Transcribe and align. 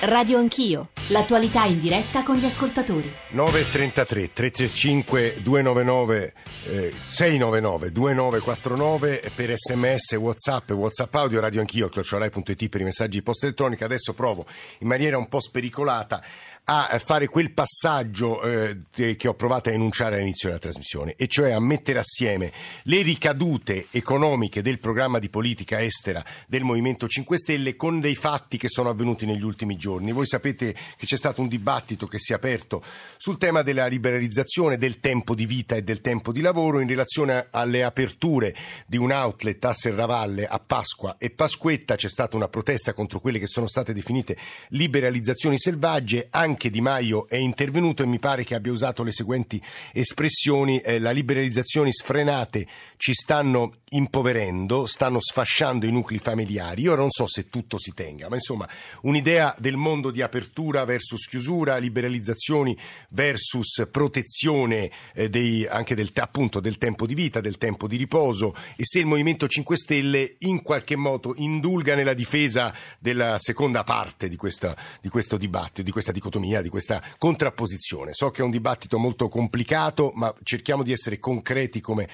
Radio 0.00 0.38
Anch'io, 0.38 0.90
l'attualità 1.08 1.64
in 1.64 1.80
diretta 1.80 2.22
con 2.22 2.36
gli 2.36 2.44
ascoltatori. 2.44 3.12
933 3.30 4.32
335 4.32 5.42
299 5.42 6.34
eh, 6.66 6.92
699 7.04 7.90
2949 7.90 9.32
per 9.34 9.54
sms, 9.56 10.12
whatsapp, 10.12 10.70
whatsapp 10.70 11.12
audio, 11.16 11.40
radio 11.40 11.58
anch'io, 11.58 11.88
chiocciorai.it 11.88 12.68
per 12.68 12.80
i 12.80 12.84
messaggi 12.84 13.18
di 13.18 13.22
posta 13.24 13.46
elettronica. 13.46 13.86
Adesso 13.86 14.14
provo 14.14 14.46
in 14.78 14.86
maniera 14.86 15.18
un 15.18 15.26
po' 15.26 15.40
spericolata 15.40 16.22
a 16.70 16.98
fare 16.98 17.28
quel 17.28 17.52
passaggio 17.52 18.42
eh, 18.42 18.82
che 18.94 19.26
ho 19.26 19.32
provato 19.32 19.70
a 19.70 19.72
enunciare 19.72 20.16
all'inizio 20.16 20.48
della 20.48 20.60
trasmissione, 20.60 21.14
e 21.16 21.26
cioè 21.26 21.52
a 21.52 21.60
mettere 21.60 21.98
assieme 21.98 22.52
le 22.82 23.00
ricadute 23.00 23.86
economiche 23.90 24.60
del 24.60 24.78
programma 24.78 25.18
di 25.18 25.30
politica 25.30 25.80
estera 25.80 26.22
del 26.46 26.64
Movimento 26.64 27.08
5 27.08 27.38
Stelle 27.38 27.74
con 27.74 28.00
dei 28.00 28.14
fatti 28.14 28.58
che 28.58 28.68
sono 28.68 28.90
avvenuti 28.90 29.24
negli 29.24 29.44
ultimi 29.44 29.78
giorni. 29.78 30.12
Voi 30.12 30.26
sapete 30.26 30.74
che 30.74 31.06
c'è 31.06 31.16
stato 31.16 31.40
un 31.40 31.48
dibattito 31.48 32.06
che 32.06 32.18
si 32.18 32.32
è 32.32 32.36
aperto 32.36 32.82
sul 33.16 33.38
tema 33.38 33.62
della 33.62 33.86
liberalizzazione 33.86 34.76
del 34.76 35.00
tempo 35.00 35.34
di 35.34 35.46
vita 35.46 35.74
e 35.74 35.82
del 35.82 36.02
tempo 36.02 36.32
di 36.32 36.42
lavoro 36.42 36.80
in 36.80 36.88
relazione 36.88 37.46
alle 37.50 37.82
aperture 37.82 38.54
di 38.86 38.98
un 38.98 39.10
outlet 39.10 39.64
a 39.64 39.72
Serravalle 39.72 40.46
a 40.46 40.58
Pasqua 40.58 41.16
e 41.16 41.30
Pasquetta. 41.30 41.96
C'è 41.96 42.10
stata 42.10 42.36
una 42.36 42.48
protesta 42.48 42.92
contro 42.92 43.20
quelle 43.20 43.38
che 43.38 43.46
sono 43.46 43.66
state 43.66 43.94
definite 43.94 44.36
liberalizzazioni 44.68 45.56
selvagge, 45.56 46.26
anche 46.28 46.56
anche 46.58 46.70
Di 46.70 46.80
Maio 46.80 47.28
è 47.28 47.36
intervenuto 47.36 48.02
e 48.02 48.06
mi 48.06 48.18
pare 48.18 48.42
che 48.42 48.56
abbia 48.56 48.72
usato 48.72 49.04
le 49.04 49.12
seguenti 49.12 49.62
espressioni, 49.92 50.80
eh, 50.80 50.98
la 50.98 51.12
liberalizzazioni 51.12 51.92
sfrenate 51.92 52.66
ci 52.96 53.14
stanno 53.14 53.74
impoverendo, 53.90 54.84
stanno 54.86 55.20
sfasciando 55.20 55.86
i 55.86 55.92
nuclei 55.92 56.18
familiari. 56.18 56.82
Io 56.82 56.96
non 56.96 57.10
so 57.10 57.28
se 57.28 57.48
tutto 57.48 57.78
si 57.78 57.94
tenga, 57.94 58.28
ma 58.28 58.34
insomma 58.34 58.68
un'idea 59.02 59.54
del 59.58 59.76
mondo 59.76 60.10
di 60.10 60.20
apertura 60.20 60.84
versus 60.84 61.28
chiusura, 61.28 61.76
liberalizzazioni 61.76 62.76
versus 63.10 63.86
protezione 63.90 64.90
eh, 65.14 65.30
dei, 65.30 65.64
anche 65.64 65.94
del, 65.94 66.10
appunto, 66.16 66.58
del 66.58 66.76
tempo 66.76 67.06
di 67.06 67.14
vita, 67.14 67.38
del 67.40 67.56
tempo 67.56 67.86
di 67.86 67.96
riposo 67.96 68.52
e 68.76 68.84
se 68.84 68.98
il 68.98 69.06
Movimento 69.06 69.46
5 69.46 69.76
Stelle 69.76 70.34
in 70.40 70.62
qualche 70.62 70.96
modo 70.96 71.34
indulga 71.36 71.94
nella 71.94 72.14
difesa 72.14 72.74
della 72.98 73.38
seconda 73.38 73.84
parte 73.84 74.28
di, 74.28 74.36
questa, 74.36 74.76
di 75.00 75.08
questo 75.08 75.36
dibattito, 75.36 75.82
di 75.82 75.92
questa 75.92 76.10
dicotomia 76.10 76.37
dicotomia, 76.38 76.62
di 76.62 76.68
questa 76.68 77.02
contrapposizione. 77.18 78.12
So 78.12 78.30
che 78.30 78.42
è 78.42 78.44
un 78.44 78.50
dibattito 78.50 78.98
molto 78.98 79.28
complicato, 79.28 80.12
ma 80.14 80.32
cerchiamo 80.42 80.82
di 80.82 80.92
essere 80.92 81.18
concreti 81.18 81.80
come 81.80 82.08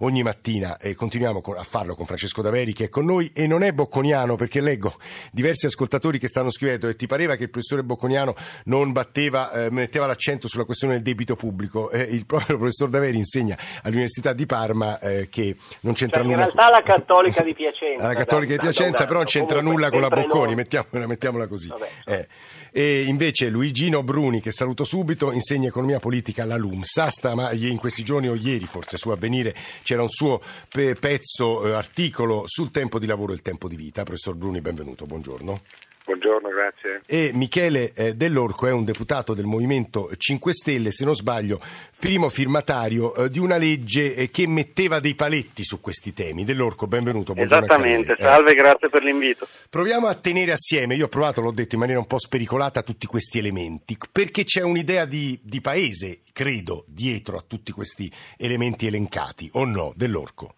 ogni 0.00 0.22
mattina 0.22 0.76
e 0.78 0.94
continuiamo 0.94 1.42
a 1.56 1.62
farlo 1.62 1.94
con 1.94 2.06
Francesco 2.06 2.42
Daveri 2.42 2.72
che 2.72 2.84
è 2.84 2.88
con 2.88 3.04
noi 3.04 3.30
e 3.34 3.46
non 3.46 3.62
è 3.62 3.72
bocconiano 3.72 4.36
perché 4.36 4.60
leggo 4.60 4.94
diversi 5.30 5.66
ascoltatori 5.66 6.18
che 6.18 6.28
stanno 6.28 6.50
scrivendo 6.50 6.88
e 6.88 6.96
ti 6.96 7.06
pareva 7.06 7.34
che 7.34 7.44
il 7.44 7.50
professore 7.50 7.82
Bocconiano 7.82 8.34
non 8.64 8.92
batteva, 8.92 9.52
eh, 9.52 9.70
metteva 9.70 10.06
l'accento 10.06 10.48
sulla 10.48 10.64
questione 10.64 10.94
del 10.94 11.02
debito 11.02 11.36
pubblico. 11.36 11.90
Eh, 11.90 12.00
il 12.00 12.26
proprio 12.26 12.56
professor 12.58 12.88
Daveri 12.88 13.16
insegna 13.16 13.56
all'università 13.82 14.32
di 14.32 14.46
Parma 14.46 14.98
eh, 15.00 15.28
che 15.28 15.56
non 15.80 15.94
c'entra 15.94 16.20
cioè, 16.20 16.30
nulla. 16.30 16.44
In 16.44 16.52
realtà 16.54 16.70
la 16.70 16.82
cattolica 16.82 17.42
di 17.42 17.54
Piacenza. 17.54 17.78
La 18.10 18.14
cattolica 18.14 18.52
di 18.52 18.58
Piacenza, 18.58 19.04
però 19.04 19.18
non 19.18 19.26
c'entra 19.26 19.60
nulla 19.60 19.90
con 19.90 20.00
la 20.00 20.08
Bocconi, 20.08 20.54
mettiamola, 20.54 21.06
mettiamola 21.06 21.46
così. 21.46 21.68
Vabbè, 21.68 21.88
eh. 22.06 22.28
E 22.72 23.04
invece 23.04 23.48
Luigino 23.48 24.02
Bruni, 24.02 24.40
che 24.40 24.52
saluto 24.52 24.84
subito, 24.84 25.32
insegna 25.32 25.68
economia 25.68 25.98
politica 25.98 26.44
alla 26.44 26.56
LUMSA. 26.56 27.10
Sta, 27.10 27.52
in 27.52 27.78
questi 27.78 28.02
giorni 28.02 28.28
o 28.28 28.34
ieri, 28.34 28.66
forse 28.66 28.96
su 28.96 29.10
Avvenire, 29.10 29.54
c'era 29.82 30.02
un 30.02 30.08
suo 30.08 30.40
pezzo, 30.68 31.66
eh, 31.66 31.72
articolo 31.72 32.44
sul 32.46 32.70
tempo 32.70 32.98
di 32.98 33.06
lavoro 33.06 33.32
e 33.32 33.36
il 33.36 33.42
tempo 33.42 33.68
di 33.68 33.76
vita. 33.76 34.04
Professor 34.04 34.34
Bruni, 34.34 34.60
benvenuto, 34.60 35.06
buongiorno. 35.06 35.60
Buongiorno, 36.10 36.48
grazie. 36.48 37.02
E 37.06 37.30
Michele 37.34 37.92
eh, 37.94 38.14
Dell'Orco 38.16 38.66
è 38.66 38.72
un 38.72 38.84
deputato 38.84 39.32
del 39.32 39.44
Movimento 39.44 40.10
5 40.16 40.52
Stelle, 40.52 40.90
se 40.90 41.04
non 41.04 41.14
sbaglio, 41.14 41.60
primo 41.96 42.28
firmatario 42.28 43.14
eh, 43.14 43.28
di 43.28 43.38
una 43.38 43.56
legge 43.56 44.16
eh, 44.16 44.28
che 44.28 44.48
metteva 44.48 44.98
dei 44.98 45.14
paletti 45.14 45.62
su 45.62 45.80
questi 45.80 46.12
temi. 46.12 46.44
Dell'Orco, 46.44 46.88
benvenuto. 46.88 47.32
Esattamente, 47.36 48.16
salve, 48.18 48.54
grazie 48.54 48.88
per 48.88 49.04
l'invito. 49.04 49.46
Proviamo 49.68 50.08
a 50.08 50.14
tenere 50.16 50.50
assieme, 50.50 50.96
io 50.96 51.04
ho 51.04 51.08
provato, 51.08 51.40
l'ho 51.42 51.52
detto 51.52 51.76
in 51.76 51.80
maniera 51.80 52.00
un 52.00 52.08
po' 52.08 52.18
spericolata, 52.18 52.82
tutti 52.82 53.06
questi 53.06 53.38
elementi, 53.38 53.96
perché 54.10 54.42
c'è 54.42 54.62
un'idea 54.62 55.04
di, 55.04 55.38
di 55.40 55.60
paese, 55.60 56.22
credo, 56.32 56.86
dietro 56.88 57.36
a 57.36 57.44
tutti 57.46 57.70
questi 57.70 58.10
elementi 58.36 58.88
elencati, 58.88 59.48
o 59.52 59.64
no, 59.64 59.92
Dell'Orco? 59.94 60.54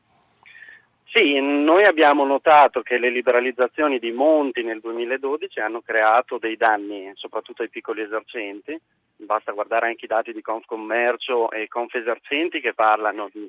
Sì, 1.14 1.38
noi 1.40 1.84
abbiamo 1.84 2.24
notato 2.24 2.80
che 2.80 2.96
le 2.96 3.10
liberalizzazioni 3.10 3.98
di 3.98 4.12
Monti 4.12 4.62
nel 4.62 4.80
2012 4.80 5.60
hanno 5.60 5.82
creato 5.82 6.38
dei 6.38 6.56
danni, 6.56 7.10
soprattutto 7.16 7.60
ai 7.60 7.68
piccoli 7.68 8.00
esercenti. 8.00 8.80
Basta 9.16 9.52
guardare 9.52 9.88
anche 9.88 10.06
i 10.06 10.08
dati 10.08 10.32
di 10.32 10.40
Confcommercio 10.40 11.50
e 11.50 11.68
Confesercenti 11.68 12.60
che 12.60 12.72
parlano 12.72 13.28
di 13.30 13.46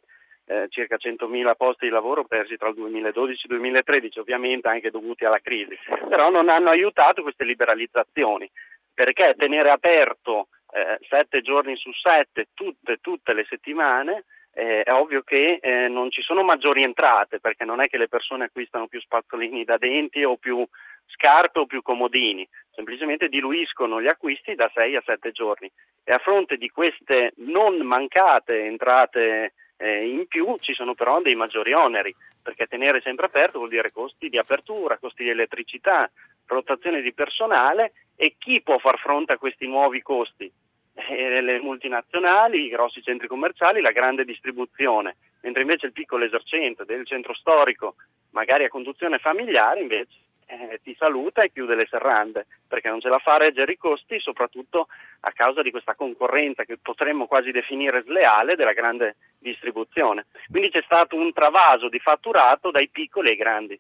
eh, 0.48 0.68
circa 0.68 0.98
100.000 0.98 1.56
posti 1.56 1.86
di 1.86 1.92
lavoro 1.92 2.26
persi 2.26 2.58
tra 2.58 2.68
il 2.68 2.76
2012 2.76 3.32
e 3.32 3.42
il 3.44 3.60
2013, 3.60 4.20
ovviamente 4.20 4.68
anche 4.68 4.92
dovuti 4.92 5.24
alla 5.24 5.40
crisi. 5.40 5.78
Però 6.10 6.30
non 6.30 6.50
hanno 6.50 6.70
aiutato 6.70 7.22
queste 7.22 7.46
liberalizzazioni, 7.46 8.52
perché 8.94 9.36
tenere 9.38 9.70
aperto 9.70 10.50
eh, 10.74 10.98
sette 11.08 11.40
giorni 11.40 11.78
su 11.78 11.92
sette, 11.94 12.48
tutte, 12.54 12.98
tutte 13.00 13.34
le 13.34 13.46
settimane, 13.48 14.26
eh, 14.54 14.84
è 14.84 14.92
ovvio 14.92 15.22
che 15.24 15.60
eh, 15.62 15.88
non 15.88 16.12
ci 16.12 16.22
sono 16.22 16.44
maggiori 16.44 16.84
entrate 16.84 17.40
perché 17.40 17.66
non 17.66 17.82
è 17.82 17.88
che 17.88 17.98
le 17.98 18.08
persone 18.08 18.46
acquistano 18.46 18.88
più 18.88 19.00
spazzolini 19.02 19.64
da 19.64 19.78
denti 19.78 20.24
o 20.24 20.38
più 20.38 20.66
scarpe 21.08 21.60
o 21.60 21.66
più 21.66 21.82
comodini, 21.82 22.48
semplicemente 22.72 23.28
diluiscono 23.28 24.02
gli 24.02 24.08
acquisti 24.08 24.56
da 24.56 24.70
6 24.74 24.96
a 24.96 25.04
7 25.06 25.32
giorni 25.32 25.72
e 26.04 26.14
a 26.14 26.20
fronte 26.20 26.58
di 26.58 26.70
queste 26.70 27.34
non 27.38 27.78
mancate 27.78 28.66
entrate 28.66 29.54
eh, 29.78 30.08
in 30.08 30.28
più 30.28 30.56
ci 30.60 30.74
sono 30.74 30.94
però 30.94 31.22
dei 31.22 31.36
maggiori 31.36 31.74
oneri 31.74 32.16
perché 32.42 32.68
tenere 32.68 33.02
sempre 33.02 33.26
aperto 33.26 33.58
vuol 33.58 33.70
dire 33.70 33.92
costi 33.92 34.30
di 34.30 34.38
apertura, 34.38 34.98
costi 34.98 35.24
di 35.24 35.30
elettricità, 35.30 36.10
rotazione 36.46 37.02
di 37.02 37.14
personale 37.14 37.94
e 38.16 38.36
chi 38.38 38.62
può 38.62 38.78
far 38.78 39.00
fronte 39.00 39.34
a 39.34 39.38
questi 39.38 39.66
nuovi 39.66 40.02
costi? 40.02 40.52
Eh, 40.94 41.42
le 41.42 41.60
multinazionali, 41.60 42.66
i 42.66 42.70
grossi 42.70 43.02
centri 43.02 43.28
commerciali, 43.28 43.82
la 43.82 43.92
grande 43.92 44.26
distribuzione, 44.26 45.16
mentre 45.42 45.62
invece 45.62 45.88
il 45.88 45.94
piccolo 45.94 46.26
esercente 46.26 46.86
del 46.86 47.06
centro 47.06 47.34
storico, 47.34 47.96
magari 48.32 48.64
a 48.64 48.70
conduzione 48.70 49.18
familiare, 49.18 49.82
invece 49.82 50.18
eh, 50.48 50.80
ti 50.84 50.96
saluta 50.98 51.42
e 51.42 51.52
chiude 51.52 51.76
le 51.76 51.88
serrande 51.90 52.46
perché 52.68 52.90
non 52.90 53.00
ce 53.00 53.10
la 53.10 53.20
fa 53.20 53.36
a 53.36 53.38
reggere 53.38 53.72
i 53.72 53.78
costi, 53.78 54.20
soprattutto 54.20 54.88
a 55.22 55.32
causa 55.32 55.62
di 55.62 55.72
questa 55.72 55.96
concorrenza 55.96 56.64
che 56.64 56.78
potremmo 56.82 57.28
quasi 57.28 57.52
definire 57.52 58.04
sleale 58.04 58.56
della 58.56 58.74
grande 58.74 59.16
distribuzione. 59.40 60.26
Quindi 60.50 60.70
c'è 60.70 60.82
stato 60.84 61.16
un 61.16 61.32
travaso 61.34 61.90
di 61.90 62.00
fatturato 62.00 62.72
dai 62.72 62.90
piccoli 62.90 63.30
ai 63.30 63.36
grandi. 63.36 63.80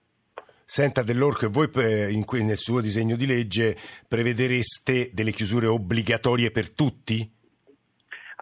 Senta 0.66 1.03
Dell'Orco, 1.03 1.46
e 1.46 1.50
voi 1.50 1.69
in, 2.13 2.25
nel 2.46 2.57
suo 2.57 2.81
disegno 2.81 3.16
di 3.16 3.25
legge 3.25 3.75
prevedereste 4.07 5.12
delle 5.13 5.31
chiusure 5.31 5.68
obbligatorie 5.68 6.51
per 6.51 6.72
tutti? 6.72 7.29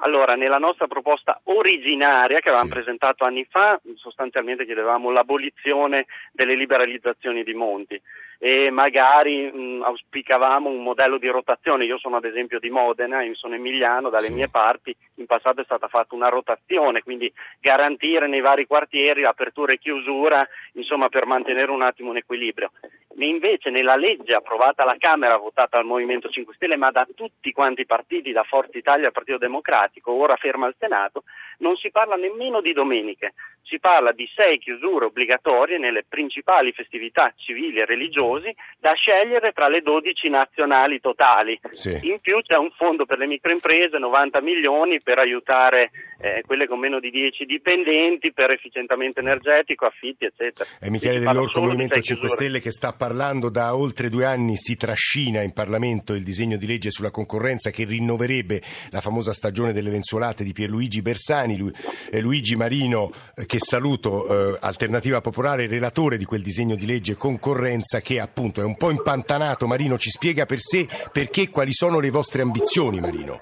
Allora, 0.03 0.35
nella 0.35 0.57
nostra 0.57 0.87
proposta 0.87 1.41
originaria 1.43 2.39
che 2.39 2.49
avevamo 2.49 2.69
sì. 2.69 2.73
presentato 2.75 3.23
anni 3.23 3.45
fa, 3.49 3.79
sostanzialmente 3.95 4.65
chiedevamo 4.65 5.11
l'abolizione 5.11 6.07
delle 6.31 6.55
liberalizzazioni 6.55 7.43
di 7.43 7.53
monti 7.53 8.01
e 8.43 8.71
magari 8.71 9.51
mh, 9.51 9.83
auspicavamo 9.83 10.67
un 10.67 10.81
modello 10.81 11.19
di 11.19 11.27
rotazione. 11.27 11.85
Io 11.85 11.99
sono 11.99 12.15
ad 12.15 12.25
esempio 12.25 12.57
di 12.57 12.71
Modena, 12.71 13.21
io 13.21 13.35
sono 13.35 13.53
emiliano, 13.53 14.09
dalle 14.09 14.29
sì. 14.29 14.33
mie 14.33 14.49
parti 14.49 14.95
in 15.15 15.27
passato 15.27 15.61
è 15.61 15.63
stata 15.63 15.87
fatta 15.87 16.15
una 16.15 16.27
rotazione, 16.27 17.03
quindi 17.03 17.31
garantire 17.59 18.25
nei 18.27 18.41
vari 18.41 18.65
quartieri 18.65 19.25
apertura 19.25 19.73
e 19.73 19.77
chiusura, 19.77 20.43
insomma 20.73 21.07
per 21.07 21.27
mantenere 21.27 21.69
un 21.69 21.83
attimo 21.83 22.09
un 22.09 22.17
equilibrio. 22.17 22.71
E 23.15 23.27
invece 23.27 23.69
nella 23.69 23.95
legge 23.95 24.33
approvata 24.33 24.81
alla 24.81 24.95
Camera, 24.97 25.37
votata 25.37 25.77
dal 25.77 25.85
Movimento 25.85 26.27
5 26.27 26.55
Stelle, 26.55 26.77
ma 26.77 26.89
da 26.89 27.07
tutti 27.13 27.51
quanti 27.51 27.81
i 27.81 27.85
partiti, 27.85 28.31
da 28.31 28.41
Forza 28.41 28.75
Italia 28.75 29.05
al 29.05 29.13
Partito 29.13 29.37
Democratico, 29.37 30.13
ora 30.13 30.35
ferma 30.37 30.65
al 30.65 30.75
Senato, 30.79 31.25
non 31.59 31.75
si 31.75 31.91
parla 31.91 32.15
nemmeno 32.15 32.59
di 32.59 32.73
domeniche, 32.73 33.33
si 33.61 33.79
parla 33.79 34.11
di 34.13 34.27
sei 34.33 34.57
chiusure 34.57 35.05
obbligatorie 35.05 35.77
nelle 35.77 36.03
principali 36.07 36.71
festività 36.71 37.31
civili 37.35 37.79
e 37.79 37.85
religiose 37.85 38.30
da 38.79 38.93
scegliere 38.93 39.51
tra 39.51 39.67
le 39.67 39.81
12 39.81 40.29
nazionali 40.29 40.99
totali. 40.99 41.59
Sì. 41.71 41.99
In 42.03 42.19
più 42.19 42.41
c'è 42.41 42.55
un 42.55 42.71
fondo 42.71 43.05
per 43.05 43.17
le 43.17 43.27
microimprese, 43.27 43.97
90 43.97 44.41
milioni 44.41 45.01
per 45.01 45.19
aiutare 45.19 45.91
eh, 46.19 46.43
quelle 46.45 46.67
con 46.67 46.79
meno 46.79 46.99
di 46.99 47.09
10 47.09 47.45
dipendenti 47.45 48.31
per 48.31 48.51
efficientamento 48.51 49.19
energetico, 49.19 49.85
affitti, 49.85 50.25
eccetera. 50.25 50.69
È 50.79 50.89
Michele 50.89 51.19
Dell'Orco, 51.19 51.61
Movimento 51.61 51.95
sei 51.95 52.03
5 52.03 52.27
chiusure. 52.27 52.29
Stelle, 52.29 52.59
che 52.59 52.71
sta 52.71 52.93
parlando 52.93 53.49
da 53.49 53.75
oltre 53.75 54.09
due 54.09 54.25
anni, 54.25 54.55
si 54.57 54.75
trascina 54.75 55.41
in 55.41 55.53
Parlamento 55.53 56.13
il 56.13 56.23
disegno 56.23 56.57
di 56.57 56.67
legge 56.67 56.91
sulla 56.91 57.11
concorrenza 57.11 57.71
che 57.71 57.83
rinnoverebbe 57.83 58.61
la 58.91 59.01
famosa 59.01 59.33
stagione 59.33 59.73
delle 59.73 59.89
lenzuolate 59.89 60.43
di 60.43 60.53
Pierluigi 60.53 61.01
Bersani, 61.01 61.57
Lu- 61.57 61.71
eh, 62.11 62.21
Luigi 62.21 62.55
Marino, 62.55 63.11
eh, 63.35 63.45
che 63.45 63.59
saluto, 63.59 64.53
eh, 64.53 64.57
Alternativa 64.61 65.21
Popolare, 65.21 65.67
relatore 65.67 66.17
di 66.17 66.25
quel 66.25 66.41
disegno 66.41 66.75
di 66.75 66.85
legge 66.85 67.15
concorrenza 67.15 67.99
che 67.99 68.19
appunto 68.21 68.61
è 68.61 68.63
un 68.63 68.77
po' 68.77 68.89
impantanato. 68.91 69.67
Marino 69.67 69.97
ci 69.97 70.09
spiega 70.09 70.45
per 70.45 70.59
sé 70.61 70.87
perché, 71.11 71.49
quali 71.49 71.73
sono 71.73 71.99
le 71.99 72.09
vostre 72.09 72.41
ambizioni, 72.41 72.99
Marino? 72.99 73.39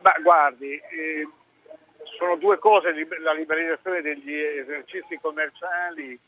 Ma 0.00 0.14
guardi, 0.22 0.72
eh, 0.72 1.28
sono 2.18 2.36
due 2.36 2.58
cose, 2.58 2.92
la 3.22 3.32
liberalizzazione 3.32 4.00
degli 4.02 4.32
esercizi 4.32 5.18
commerciali 5.20 6.18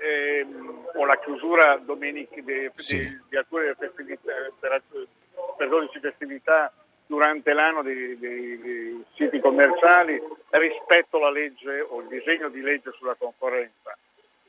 ehm, 0.00 0.86
o 0.94 1.04
la 1.06 1.18
chiusura 1.18 1.76
domeniche 1.78 2.42
de- 2.42 2.72
Sì. 2.74 2.98
di, 2.98 3.20
di 3.30 3.36
alcune 3.36 3.74
festività, 3.78 4.32
per, 4.58 4.82
per 5.56 5.68
12 5.68 6.00
festività 6.00 6.72
durante 7.06 7.52
l'anno 7.52 7.82
dei, 7.82 8.18
dei- 8.18 8.58
dei 8.60 9.04
siti 9.14 9.40
commerciali 9.40 10.20
rispetto 10.50 11.16
alla 11.16 11.30
legge 11.30 11.80
o 11.80 12.00
il 12.00 12.08
disegno 12.08 12.48
di 12.48 12.60
legge 12.60 12.90
sulla 12.98 13.14
concorrenza. 13.18 13.96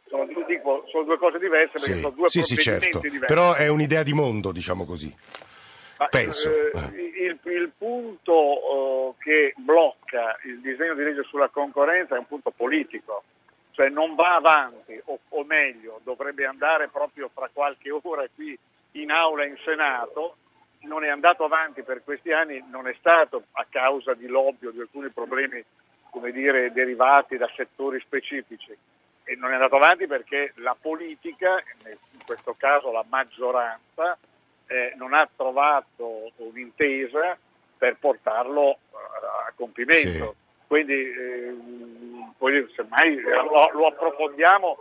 Sono, 0.10 0.26
due- 0.26 0.46
dico, 0.46 0.86
sono 0.90 1.04
due 1.04 1.18
cose 1.18 1.38
diverse 1.38 1.74
perché 1.74 1.94
Sì, 1.94 2.02
sono 2.02 2.16
due 2.16 2.30
sì, 2.30 2.42
sì, 2.42 2.56
certo. 2.58 3.00
diversi. 3.00 3.26
Però 3.28 3.54
è 3.54 3.68
un'idea 3.68 4.02
di 4.02 4.14
mondo, 4.14 4.52
diciamo 4.52 4.84
così. 4.84 5.16
Ma, 6.00 6.08
Penso, 6.08 6.50
eh, 6.50 6.72
eh. 6.74 7.26
il, 7.26 7.40
il 7.44 7.72
punto 7.78 8.32
oh, 8.32 9.16
che 9.20 9.54
blocca 9.58 10.40
il 10.46 10.62
disegno 10.62 10.96
di 10.96 11.04
legge 11.04 11.24
sulla 11.24 11.50
concorrenza 11.50 12.16
è 12.16 12.18
un 12.18 12.26
punto 12.26 12.52
politico, 12.56 13.24
cioè 13.72 13.90
non 13.90 14.16
va 14.16 14.36
avanti, 14.36 15.00
o, 15.06 15.20
o 15.28 15.44
meglio, 15.44 16.00
dovrebbe 16.04 16.46
andare 16.46 16.88
proprio 16.88 17.30
fra 17.32 17.50
qualche 17.54 17.92
ora 17.92 18.26
qui 18.34 18.58
in 18.94 19.12
aula 19.12 19.46
in 19.46 19.58
Senato. 19.64 20.38
Non 20.82 21.04
è 21.04 21.10
andato 21.10 21.44
avanti 21.44 21.84
per 21.84 22.02
questi 22.04 22.32
anni, 22.32 22.64
non 22.72 22.88
è 22.88 22.96
stato 22.98 23.44
a 23.52 23.66
causa 23.70 24.14
di 24.14 24.28
lobby 24.28 24.68
o 24.68 24.72
di 24.72 24.80
alcuni 24.80 25.12
problemi, 25.12 25.62
come 26.10 26.32
dire, 26.32 26.72
derivati 26.72 27.36
da 27.36 27.52
settori 27.54 28.00
specifici. 28.00 28.76
E 29.30 29.36
non 29.36 29.52
è 29.52 29.54
andato 29.54 29.76
avanti 29.76 30.08
perché 30.08 30.54
la 30.56 30.76
politica, 30.80 31.62
in 31.86 32.26
questo 32.26 32.56
caso 32.58 32.92
la 32.92 33.06
maggioranza, 33.08 34.18
eh, 34.66 34.94
non 34.96 35.14
ha 35.14 35.30
trovato 35.36 36.32
un'intesa 36.38 37.38
per 37.78 37.98
portarlo 38.00 38.72
eh, 38.72 38.78
a 39.48 39.54
compimento. 39.56 40.36
Quindi, 40.66 40.94
ehm, 40.94 42.34
poi, 42.40 42.68
semmai 42.76 43.22
lo, 43.22 43.70
lo 43.72 43.86
approfondiamo 43.86 44.78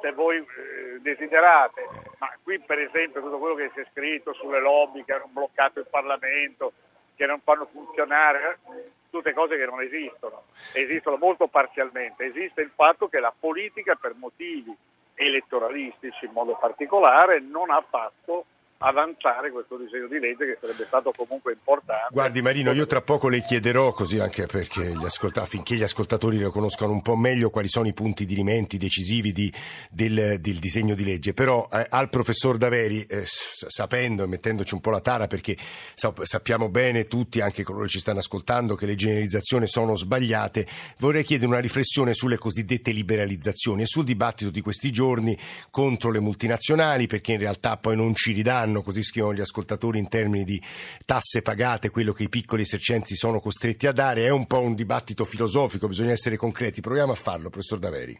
se 0.00 0.12
voi 0.12 0.36
eh, 0.36 1.00
desiderate, 1.00 1.88
ma 2.18 2.30
qui 2.44 2.60
per 2.60 2.78
esempio 2.78 3.20
tutto 3.20 3.38
quello 3.38 3.56
che 3.56 3.72
si 3.74 3.80
è 3.80 3.86
scritto 3.90 4.32
sulle 4.34 4.60
lobby 4.60 5.04
che 5.04 5.12
hanno 5.12 5.28
bloccato 5.28 5.80
il 5.80 5.88
Parlamento, 5.90 6.72
che 7.16 7.26
non 7.26 7.40
fanno 7.40 7.66
funzionare, 7.72 8.58
eh, 8.76 8.90
tutte 9.10 9.32
cose 9.32 9.56
che 9.56 9.64
non 9.64 9.80
esistono, 9.82 10.44
esistono 10.72 11.16
molto 11.16 11.46
parzialmente. 11.46 12.24
Esiste 12.24 12.62
il 12.62 12.70
fatto 12.74 13.08
che 13.08 13.20
la 13.20 13.32
politica 13.38 13.94
per 13.94 14.14
motivi 14.14 14.74
elettoralistici 15.14 16.26
in 16.26 16.32
modo 16.32 16.56
particolare 16.56 17.40
non 17.40 17.70
ha 17.70 17.84
fatto 17.88 18.44
avanzare 18.78 19.50
questo 19.50 19.76
disegno 19.76 20.06
di 20.06 20.18
legge 20.20 20.46
che 20.46 20.58
sarebbe 20.60 20.84
stato 20.86 21.12
comunque 21.16 21.52
importante. 21.52 22.12
Guardi 22.12 22.42
Marino, 22.42 22.72
io 22.72 22.86
tra 22.86 23.00
poco 23.00 23.28
le 23.28 23.42
chiederò, 23.42 23.92
così 23.92 24.20
anche 24.20 24.46
perché 24.46 24.92
gli 24.92 25.04
ascolta- 25.04 25.42
affinché 25.42 25.74
gli 25.74 25.82
ascoltatori 25.82 26.38
lo 26.38 26.50
conoscano 26.50 26.92
un 26.92 27.02
po' 27.02 27.16
meglio, 27.16 27.50
quali 27.50 27.68
sono 27.68 27.88
i 27.88 27.92
punti 27.92 28.24
di 28.24 28.34
rimenti 28.34 28.76
decisivi 28.78 29.32
di- 29.32 29.52
del, 29.90 30.38
del 30.38 30.58
disegno 30.58 30.94
di 30.94 31.04
legge. 31.04 31.34
Però 31.34 31.68
eh, 31.72 31.86
al 31.88 32.08
professor 32.08 32.56
Daveri, 32.56 33.02
eh, 33.02 33.24
sapendo 33.24 34.22
e 34.22 34.26
mettendoci 34.26 34.74
un 34.74 34.80
po' 34.80 34.90
la 34.90 35.00
tara, 35.00 35.26
perché 35.26 35.56
sa- 35.94 36.14
sappiamo 36.22 36.68
bene 36.68 37.06
tutti, 37.08 37.40
anche 37.40 37.64
coloro 37.64 37.84
che 37.84 37.90
ci 37.90 37.98
stanno 37.98 38.18
ascoltando, 38.18 38.76
che 38.76 38.86
le 38.86 38.94
generalizzazioni 38.94 39.66
sono 39.66 39.96
sbagliate, 39.96 40.66
vorrei 40.98 41.24
chiedere 41.24 41.50
una 41.50 41.60
riflessione 41.60 42.14
sulle 42.14 42.38
cosiddette 42.38 42.92
liberalizzazioni 42.92 43.82
e 43.82 43.86
sul 43.86 44.04
dibattito 44.04 44.50
di 44.50 44.60
questi 44.60 44.92
giorni 44.92 45.36
contro 45.72 46.12
le 46.12 46.20
multinazionali, 46.20 47.08
perché 47.08 47.32
in 47.32 47.38
realtà 47.40 47.76
poi 47.76 47.96
non 47.96 48.14
ci 48.14 48.32
ridanno, 48.32 48.66
così 48.82 49.02
scrivono 49.02 49.34
gli 49.34 49.40
ascoltatori, 49.40 49.98
in 49.98 50.08
termini 50.08 50.44
di 50.44 50.62
tasse 51.04 51.42
pagate, 51.42 51.90
quello 51.90 52.12
che 52.12 52.24
i 52.24 52.28
piccoli 52.28 52.62
esercenti 52.62 53.16
sono 53.16 53.40
costretti 53.40 53.86
a 53.86 53.92
dare. 53.92 54.24
È 54.24 54.30
un 54.30 54.46
po' 54.46 54.60
un 54.60 54.74
dibattito 54.74 55.24
filosofico, 55.24 55.88
bisogna 55.88 56.12
essere 56.12 56.36
concreti. 56.36 56.80
Proviamo 56.80 57.12
a 57.12 57.16
farlo, 57.16 57.50
professor 57.50 57.78
Daveri. 57.78 58.18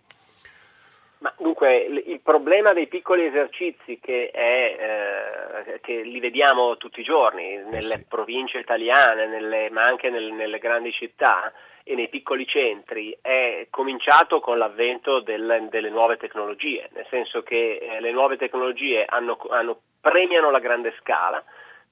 Ma 1.21 1.35
dunque 1.37 1.79
il 1.79 2.21
problema 2.21 2.73
dei 2.73 2.87
piccoli 2.87 3.25
esercizi 3.27 3.99
che, 4.01 4.31
è, 4.31 5.65
eh, 5.67 5.81
che 5.81 6.03
li 6.03 6.21
vediamo 6.21 6.77
tutti 6.77 7.01
i 7.01 7.05
giorni 7.05 7.57
nelle 7.65 7.97
sì. 7.97 8.05
province 8.09 8.59
italiane, 8.59 9.27
nelle- 9.27 9.69
ma 9.71 9.81
anche 9.83 10.11
nel- 10.11 10.33
nelle 10.33 10.59
grandi 10.59 10.93
città 10.93 11.53
e 11.83 11.95
nei 11.97 12.09
piccoli 12.09 12.47
centri 12.47 13.17
è 13.21 13.67
cominciato 13.71 14.39
con 14.39 14.59
l'avvento 14.59 15.19
del- 15.21 15.67
delle 15.71 15.91
nuove 15.91 16.19
tecnologie, 16.19 16.89
nel 16.93 17.07
senso 17.11 17.43
che 17.43 17.79
eh, 17.79 18.01
le 18.01 18.13
nuove 18.13 18.37
tecnologie 18.37 19.05
hanno- 19.05 19.39
hanno- 19.51 19.81
premiano 20.01 20.51
la 20.53 20.61
grande 20.61 20.95
scala 21.01 21.43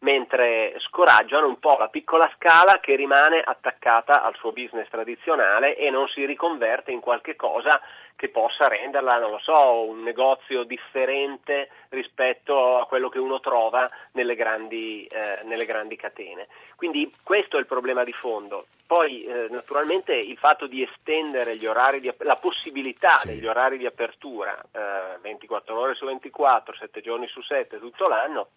mentre 0.01 0.75
scoraggiano 0.81 1.47
un 1.47 1.59
po' 1.59 1.77
la 1.79 1.89
piccola 1.89 2.31
scala 2.37 2.81
che 2.81 2.95
rimane 2.97 3.41
attaccata 3.41 4.23
al 4.23 4.35
suo 4.37 4.53
business 4.53 4.89
tradizionale 4.89 5.77
e 5.77 5.91
non 5.91 6.07
si 6.09 6.25
riconverte 6.25 6.91
in 6.93 7.01
qualche 7.01 7.35
cosa 7.37 7.81
che 8.17 8.31
possa 8.31 8.67
renderla, 8.67 9.19
non 9.19 9.31
lo 9.31 9.39
so, 9.39 9.83
un 9.83 10.03
negozio 10.03 10.65
differente 10.65 11.69
rispetto 11.91 12.79
a 12.79 12.87
quello 12.87 13.11
che 13.11 13.19
uno 13.19 13.41
trova 13.41 13.87
nelle 14.13 14.35
grandi, 14.35 15.05
eh, 15.05 15.43
nelle 15.45 15.67
grandi 15.67 15.97
catene. 15.97 16.49
Quindi 16.77 17.13
questo 17.23 17.57
è 17.57 17.61
il 17.61 17.67
problema 17.67 18.05
di 18.05 18.13
fondo. 18.13 18.67
Poi 18.87 19.19
eh, 19.21 19.49
naturalmente 19.51 20.15
il 20.15 20.39
fatto 20.39 20.67
di 20.67 20.83
estendere 20.83 21.57
gli 21.57 21.67
orari 21.67 22.01
di 22.01 22.13
la 22.19 22.37
possibilità 22.37 23.15
Sì. 23.19 23.29
degli 23.29 23.47
orari 23.47 23.77
di 23.77 23.87
apertura 23.87 24.59
eh, 24.73 25.19
24 25.21 25.79
ore 25.79 25.95
su 25.95 26.07
24, 26.07 26.75
7 26.75 27.01
giorni 27.03 27.27
su 27.27 27.43
7 27.43 27.79
tutto 27.79 28.09
l'anno 28.09 28.49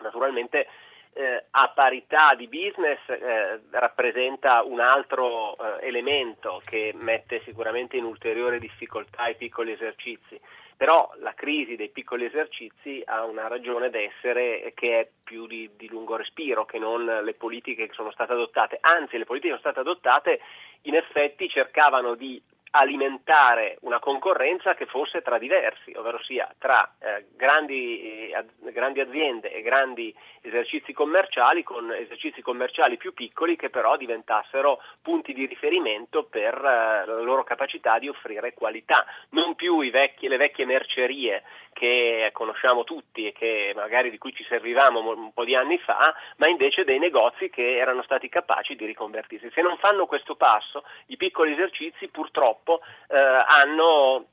naturalmente 0.00 0.66
eh, 1.12 1.44
a 1.50 1.72
parità 1.74 2.34
di 2.36 2.46
business 2.46 2.98
eh, 3.08 3.60
rappresenta 3.70 4.62
un 4.62 4.80
altro 4.80 5.56
eh, 5.56 5.86
elemento 5.86 6.62
che 6.64 6.94
mette 7.00 7.42
sicuramente 7.44 7.96
in 7.96 8.04
ulteriore 8.04 8.58
difficoltà 8.58 9.26
i 9.28 9.36
piccoli 9.36 9.72
esercizi. 9.72 10.40
Però 10.76 11.12
la 11.18 11.34
crisi 11.34 11.76
dei 11.76 11.90
piccoli 11.90 12.24
esercizi 12.24 13.02
ha 13.04 13.24
una 13.24 13.48
ragione 13.48 13.90
d'essere 13.90 14.72
che 14.74 15.00
è 15.00 15.08
più 15.22 15.46
di, 15.46 15.68
di 15.76 15.88
lungo 15.88 16.16
respiro 16.16 16.64
che 16.64 16.78
non 16.78 17.04
le 17.04 17.34
politiche 17.34 17.86
che 17.86 17.92
sono 17.92 18.10
state 18.12 18.32
adottate. 18.32 18.78
Anzi, 18.80 19.18
le 19.18 19.26
politiche 19.26 19.54
che 19.54 19.60
sono 19.60 19.72
state 19.74 19.86
adottate 19.86 20.40
in 20.82 20.94
effetti 20.94 21.50
cercavano 21.50 22.14
di 22.14 22.40
alimentare 22.70 23.78
una 23.80 23.98
concorrenza 23.98 24.74
che 24.74 24.86
fosse 24.86 25.22
tra 25.22 25.38
diversi, 25.38 25.92
ovvero 25.96 26.22
sia 26.22 26.48
tra 26.58 26.94
eh, 26.98 27.26
grandi, 27.36 28.30
eh, 28.30 28.44
grandi 28.72 29.00
aziende 29.00 29.52
e 29.52 29.62
grandi 29.62 30.14
esercizi 30.40 30.92
commerciali 30.92 31.62
con 31.62 31.92
esercizi 31.92 32.42
commerciali 32.42 32.96
più 32.96 33.12
piccoli 33.12 33.56
che 33.56 33.70
però 33.70 33.96
diventassero 33.96 34.80
punti 35.02 35.32
di 35.32 35.46
riferimento 35.46 36.24
per 36.24 36.54
eh, 36.54 37.06
la 37.06 37.20
loro 37.20 37.42
capacità 37.42 37.98
di 37.98 38.08
offrire 38.08 38.54
qualità, 38.54 39.04
non 39.30 39.54
più 39.54 39.88
vecchi- 39.90 40.28
le 40.28 40.36
vecchie 40.36 40.64
mercerie 40.64 41.42
che 41.80 42.28
conosciamo 42.34 42.84
tutti 42.84 43.26
e 43.26 43.32
che 43.32 43.72
magari 43.74 44.10
di 44.10 44.18
cui 44.18 44.34
ci 44.34 44.44
servivamo 44.44 45.00
mo- 45.00 45.12
un 45.16 45.32
po' 45.32 45.44
di 45.44 45.54
anni 45.54 45.78
fa, 45.78 46.14
ma 46.36 46.46
invece 46.46 46.84
dei 46.84 46.98
negozi 46.98 47.48
che 47.48 47.78
erano 47.78 48.02
stati 48.02 48.28
capaci 48.28 48.76
di 48.76 48.84
riconvertirsi. 48.84 49.50
Se 49.50 49.62
non 49.62 49.78
fanno 49.78 50.04
questo 50.04 50.34
passo, 50.36 50.84
i 51.06 51.16
piccoli 51.16 51.52
esercizi 51.52 52.08
purtroppo 52.08 52.82
eh, 53.08 53.16
hanno 53.16 54.26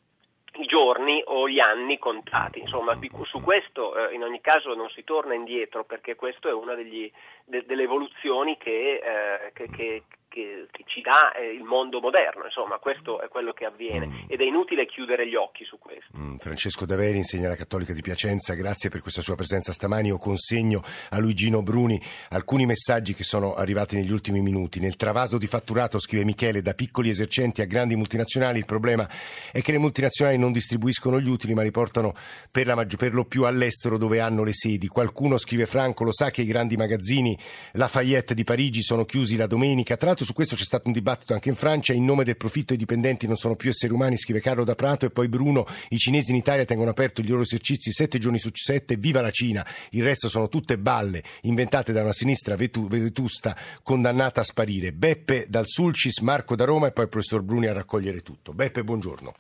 i 0.59 0.65
giorni 0.65 1.21
o 1.25 1.47
gli 1.47 1.59
anni 1.59 1.97
contati. 1.99 2.59
Insomma, 2.59 2.97
su 3.23 3.41
questo 3.41 3.95
eh, 4.09 4.13
in 4.13 4.23
ogni 4.23 4.41
caso 4.41 4.73
non 4.73 4.89
si 4.89 5.03
torna 5.05 5.33
indietro 5.33 5.85
perché 5.85 6.15
questo 6.15 6.49
è 6.49 6.53
una 6.53 6.73
degli- 6.73 7.11
de- 7.45 7.65
delle 7.65 7.83
evoluzioni 7.83 8.57
che, 8.57 8.99
eh, 9.01 9.51
che- 9.53 9.69
che- 9.69 10.03
che, 10.37 10.67
che 10.69 10.83
ci 10.85 11.01
dà 11.01 11.33
eh, 11.33 11.51
il 11.51 11.63
mondo 11.63 11.99
moderno, 11.99 12.45
insomma 12.45 12.77
questo 12.77 13.21
è 13.21 13.27
quello 13.27 13.53
che 13.53 13.65
avviene 13.65 14.05
mm. 14.05 14.13
ed 14.27 14.39
è 14.39 14.43
inutile 14.43 14.85
chiudere 14.85 15.27
gli 15.27 15.33
occhi 15.33 15.65
su 15.65 15.79
questo. 15.79 16.15
Mm, 16.15 16.35
Francesco 16.35 16.85
Daveri 16.85 17.17
insegna 17.17 17.47
alla 17.47 17.55
Cattolica 17.55 17.91
di 17.91 18.01
Piacenza, 18.01 18.53
grazie 18.53 18.91
per 18.91 19.01
questa 19.01 19.21
sua 19.21 19.35
presenza 19.35 19.73
stamani, 19.73 20.09
io 20.09 20.19
consegno 20.19 20.83
a 21.09 21.17
Luigino 21.17 21.63
Bruni 21.63 21.99
alcuni 22.29 22.67
messaggi 22.67 23.15
che 23.15 23.23
sono 23.23 23.55
arrivati 23.55 23.95
negli 23.95 24.11
ultimi 24.11 24.41
minuti. 24.41 24.79
Nel 24.79 24.95
travaso 24.95 25.39
di 25.39 25.47
fatturato, 25.47 25.97
scrive 25.97 26.23
Michele, 26.23 26.61
da 26.61 26.73
piccoli 26.73 27.09
esercenti 27.09 27.61
a 27.61 27.65
grandi 27.65 27.95
multinazionali, 27.95 28.59
il 28.59 28.65
problema 28.65 29.09
è 29.51 29.61
che 29.61 29.71
le 29.71 29.79
multinazionali 29.79 30.37
non 30.37 30.51
distribuiscono 30.51 31.19
gli 31.19 31.29
utili 31.29 31.55
ma 31.55 31.63
li 31.63 31.71
portano 31.71 32.13
per, 32.51 32.67
la, 32.67 32.85
per 32.85 33.13
lo 33.13 33.25
più 33.25 33.45
all'estero 33.45 33.97
dove 33.97 34.19
hanno 34.19 34.43
le 34.43 34.53
sedi. 34.53 34.87
Qualcuno, 34.87 35.37
scrive 35.37 35.65
Franco, 35.65 36.03
lo 36.03 36.13
sa 36.13 36.29
che 36.29 36.43
i 36.43 36.45
grandi 36.45 36.77
magazzini 36.77 37.35
Lafayette 37.71 38.35
di 38.35 38.43
Parigi 38.43 38.83
sono 38.83 39.03
chiusi 39.03 39.35
la 39.35 39.47
domenica. 39.47 39.97
Tra 39.97 40.07
l'altro 40.07 40.25
su 40.27 40.33
questo 40.33 40.57
c'è 40.57 40.65
stato 40.65 40.87
un 40.87 40.93
dibattito 40.93 41.33
anche 41.33 41.47
in 41.47 41.55
Francia, 41.55 41.93
in 41.93 42.03
nome 42.03 42.25
del 42.25 42.35
profitto 42.35 42.73
i 42.73 42.77
dipendenti 42.77 43.27
non 43.27 43.37
sono 43.37 43.55
più 43.55 43.69
esseri 43.69 43.93
umani, 43.93 44.17
scrive 44.17 44.41
Carlo 44.41 44.65
da 44.65 44.75
Prato 44.75 45.05
e 45.05 45.09
poi 45.09 45.29
Bruno, 45.29 45.65
i 45.87 45.97
cinesi 45.97 46.31
in 46.31 46.37
Italia 46.37 46.65
tengono 46.65 46.89
aperto 46.89 47.21
i 47.21 47.27
loro 47.27 47.43
esercizi 47.43 47.91
sette 47.93 48.17
giorni 48.17 48.37
su 48.37 48.49
sette, 48.51 48.97
viva 48.97 49.21
la 49.21 49.31
Cina, 49.31 49.65
il 49.91 50.03
resto 50.03 50.27
sono 50.27 50.49
tutte 50.49 50.77
balle 50.77 51.23
inventate 51.43 51.93
da 51.93 52.01
una 52.01 52.11
sinistra 52.11 52.57
vetusta 52.57 53.55
condannata 53.81 54.41
a 54.41 54.43
sparire. 54.43 54.91
Beppe 54.91 55.45
dal 55.47 55.65
Sulcis, 55.65 56.19
Marco 56.19 56.57
da 56.57 56.65
Roma 56.65 56.87
e 56.87 56.91
poi 56.91 57.05
il 57.05 57.09
professor 57.09 57.41
Bruni 57.41 57.67
a 57.67 57.73
raccogliere 57.73 58.19
tutto. 58.19 58.51
Beppe, 58.51 58.83
buongiorno. 58.83 59.33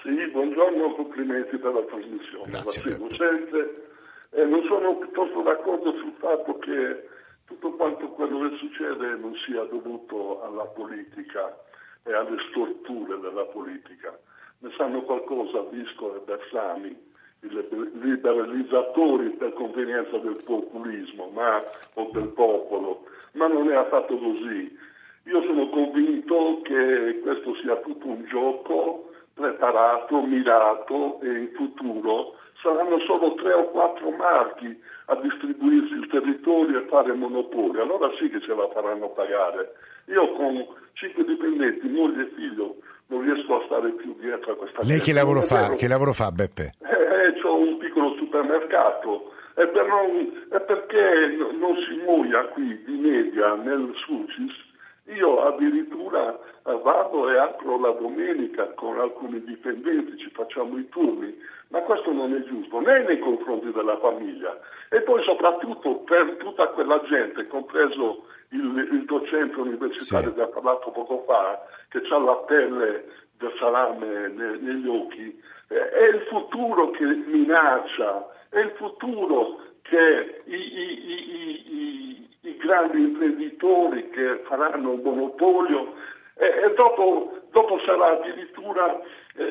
Sì, 0.00 0.30
buongiorno, 0.30 0.94
complimenti 0.94 1.58
per 1.58 1.72
la 1.72 1.82
trasmissione. 1.90 2.50
Grazie, 2.52 2.82
la. 2.82 3.88
Eh, 4.30 4.44
non 4.44 4.62
sono 4.68 4.96
piuttosto 4.96 5.42
d'accordo 5.42 5.90
sul 5.98 6.14
fatto 6.20 6.56
che 6.58 7.18
tutto 7.50 7.72
quanto 7.72 8.08
quello 8.10 8.48
che 8.48 8.56
succede 8.58 9.16
non 9.16 9.34
sia 9.44 9.64
dovuto 9.64 10.40
alla 10.42 10.66
politica 10.66 11.58
e 12.04 12.12
alle 12.12 12.38
storture 12.48 13.18
della 13.18 13.44
politica. 13.46 14.16
Ne 14.58 14.70
sanno 14.76 15.02
qualcosa 15.02 15.62
Visco 15.70 16.14
e 16.14 16.20
Bersani, 16.20 17.08
i 17.40 17.48
liberalizzatori 17.94 19.30
per 19.30 19.52
convenienza 19.54 20.16
del 20.18 20.40
populismo 20.44 21.30
ma, 21.30 21.58
o 21.94 22.10
del 22.12 22.28
popolo, 22.28 23.06
ma 23.32 23.48
non 23.48 23.68
è 23.68 23.74
affatto 23.74 24.16
così. 24.16 24.78
Io 25.24 25.42
sono 25.42 25.68
convinto 25.70 26.60
che 26.62 27.18
questo 27.20 27.54
sia 27.56 27.76
tutto 27.78 28.06
un 28.06 28.24
gioco 28.26 29.10
preparato, 29.34 30.22
mirato 30.22 31.20
e 31.20 31.28
in 31.28 31.50
futuro 31.54 32.36
saranno 32.62 32.98
solo 33.00 33.34
tre 33.34 33.52
o 33.52 33.70
quattro 33.70 34.10
marchi 34.10 34.78
a 35.06 35.14
distribuirsi 35.20 35.94
il 35.94 36.06
territorio 36.08 36.80
e 36.80 36.86
fare 36.88 37.12
monopolio, 37.12 37.82
allora 37.82 38.10
sì 38.18 38.28
che 38.28 38.40
ce 38.40 38.54
la 38.54 38.68
faranno 38.68 39.08
pagare. 39.08 39.72
Io 40.06 40.32
con 40.32 40.66
cinque 40.92 41.24
dipendenti, 41.24 41.88
moglie 41.88 42.22
e 42.22 42.30
figlio, 42.34 42.76
non 43.06 43.22
riesco 43.22 43.60
a 43.60 43.64
stare 43.66 43.90
più 43.92 44.12
dietro 44.18 44.52
a 44.52 44.56
questa 44.56 44.82
Lei 44.84 45.00
che 45.00 45.12
lavoro, 45.12 45.42
fa, 45.42 45.74
che 45.74 45.88
lavoro 45.88 46.12
fa, 46.12 46.30
Beppe? 46.30 46.72
Eh, 46.80 47.32
eh, 47.34 47.40
ho 47.42 47.56
un 47.56 47.78
piccolo 47.78 48.14
supermercato. 48.16 49.32
E, 49.56 49.66
per 49.66 49.86
non, 49.86 50.32
e 50.52 50.60
perché 50.60 51.36
non 51.58 51.76
si 51.86 52.00
muoia 52.04 52.44
qui 52.46 52.82
di 52.84 52.96
media 52.96 53.54
nel 53.56 53.92
Sucis 53.96 54.68
io 55.14 55.42
addirittura 55.42 56.38
vado 56.62 57.30
e 57.30 57.38
apro 57.38 57.78
la 57.78 57.90
domenica 57.92 58.66
con 58.74 58.98
alcuni 58.98 59.42
dipendenti, 59.42 60.18
ci 60.18 60.30
facciamo 60.30 60.78
i 60.78 60.88
turni, 60.88 61.34
ma 61.68 61.80
questo 61.80 62.12
non 62.12 62.34
è 62.34 62.42
giusto 62.44 62.80
né 62.80 63.02
nei 63.04 63.18
confronti 63.18 63.70
della 63.72 63.98
famiglia 63.98 64.58
e 64.88 65.00
poi 65.02 65.22
soprattutto 65.24 65.96
per 65.98 66.36
tutta 66.38 66.68
quella 66.68 67.00
gente, 67.08 67.46
compreso 67.46 68.24
il, 68.50 68.88
il 68.92 69.04
docente 69.04 69.58
universitario 69.58 70.30
sì. 70.30 70.34
che 70.34 70.42
ha 70.42 70.48
parlato 70.48 70.90
poco 70.90 71.24
fa, 71.26 71.60
che 71.88 72.02
ha 72.10 72.18
la 72.18 72.36
pelle 72.46 73.04
del 73.38 73.52
salame 73.58 74.28
negli 74.28 74.88
occhi, 74.88 75.40
è 75.68 76.08
il 76.12 76.20
futuro 76.28 76.90
che 76.90 77.04
minaccia, 77.04 78.28
è 78.48 78.58
il 78.58 78.72
futuro 78.76 79.60
che 79.90 80.42
i, 80.46 80.54
i, 80.54 81.66
i, 81.66 82.28
i 82.42 82.56
grandi 82.56 83.00
imprenditori 83.00 84.08
che 84.10 84.42
faranno 84.46 84.92
un 84.92 85.00
monopolio 85.02 85.94
e, 86.38 86.46
e 86.46 86.74
dopo, 86.76 87.40
dopo, 87.50 87.78
sarà 87.84 88.12
addirittura 88.12 88.98
eh, 89.34 89.44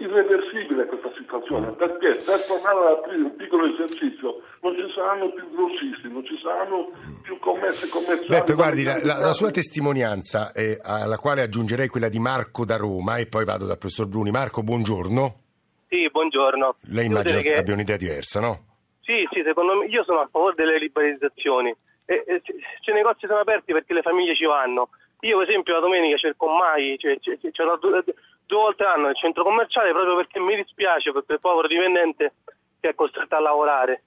irreversibile 0.00 0.86
questa 0.86 1.12
situazione 1.16 1.70
perché 1.72 2.18
per 2.18 2.44
tornare 2.46 2.78
ad 2.78 2.98
aprire 2.98 3.22
un 3.22 3.36
piccolo 3.36 3.72
esercizio 3.72 4.42
non 4.60 4.74
ci 4.74 4.92
saranno 4.92 5.30
più 5.30 5.48
grossisti, 5.54 6.10
non 6.10 6.26
ci 6.26 6.36
saranno 6.42 6.90
più 7.22 7.38
commesse 7.38 7.88
commerciali. 7.88 8.26
Beppe, 8.26 8.54
guardi, 8.54 8.82
la, 8.82 8.98
la, 9.04 9.18
la, 9.18 9.32
sua 9.32 9.52
testimonianza, 9.52 10.50
eh, 10.50 10.78
alla 10.82 11.16
quale 11.16 11.42
aggiungerei 11.42 11.86
quella 11.86 12.08
di 12.08 12.18
Marco 12.18 12.64
da 12.64 12.76
Roma 12.76 13.18
e 13.18 13.26
poi 13.26 13.44
vado 13.44 13.66
dal 13.66 13.78
professor 13.78 14.08
Bruni. 14.08 14.32
Marco, 14.32 14.64
buongiorno. 14.64 15.44
Sì, 15.88 16.10
buongiorno. 16.10 16.74
Lei 16.90 17.06
immagina 17.06 17.40
che 17.40 17.56
abbia 17.56 17.74
un'idea 17.74 17.96
diversa, 17.96 18.40
no? 18.40 18.65
Sì, 19.06 19.24
sì, 19.30 19.42
secondo 19.44 19.76
me 19.76 19.86
io 19.86 20.02
sono 20.02 20.18
a 20.18 20.28
favore 20.28 20.56
delle 20.56 20.78
liberalizzazioni. 20.78 21.72
E, 22.04 22.24
e, 22.26 22.42
se 22.44 22.90
i 22.90 22.94
negozi 22.94 23.28
sono 23.28 23.38
aperti 23.38 23.72
perché 23.72 23.94
le 23.94 24.02
famiglie 24.02 24.34
ci 24.34 24.44
vanno. 24.44 24.88
Io, 25.20 25.38
per 25.38 25.48
esempio, 25.48 25.74
la 25.74 25.80
domenica 25.80 26.16
cerco 26.16 26.48
mai, 26.48 26.98
cioè, 26.98 27.16
cioè, 27.20 27.38
cioè, 27.52 27.78
due, 27.78 28.02
due, 28.02 28.58
volte 28.58 28.82
l'anno 28.82 29.06
nel 29.06 29.16
centro 29.16 29.44
commerciale 29.44 29.92
proprio 29.92 30.16
perché 30.16 30.40
mi 30.40 30.56
dispiace 30.56 31.12
per 31.12 31.24
quel 31.24 31.38
povero 31.38 31.68
dipendente 31.68 32.34
che 32.80 32.88
è 32.88 32.94
costretto 32.96 33.36
a 33.36 33.40
lavorare. 33.40 34.02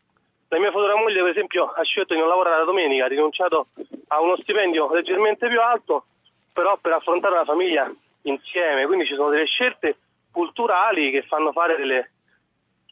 La 0.49 0.59
mia 0.59 0.71
futura 0.71 0.97
moglie, 0.97 1.21
per 1.21 1.29
esempio, 1.29 1.67
ha 1.67 1.83
scelto 1.83 2.13
di 2.13 2.19
non 2.19 2.27
lavorare 2.27 2.57
la 2.57 2.65
domenica, 2.65 3.05
ha 3.05 3.07
rinunciato 3.07 3.67
a 4.07 4.19
uno 4.19 4.35
stipendio 4.35 4.93
leggermente 4.93 5.47
più 5.47 5.61
alto, 5.61 6.07
però 6.51 6.75
per 6.75 6.91
affrontare 6.91 7.35
una 7.35 7.45
famiglia 7.45 7.89
insieme. 8.23 8.85
Quindi 8.85 9.05
ci 9.05 9.15
sono 9.15 9.29
delle 9.29 9.45
scelte 9.45 9.95
culturali 10.29 11.09
che 11.09 11.21
fanno 11.21 11.53
fare 11.53 11.77
delle, 11.77 12.11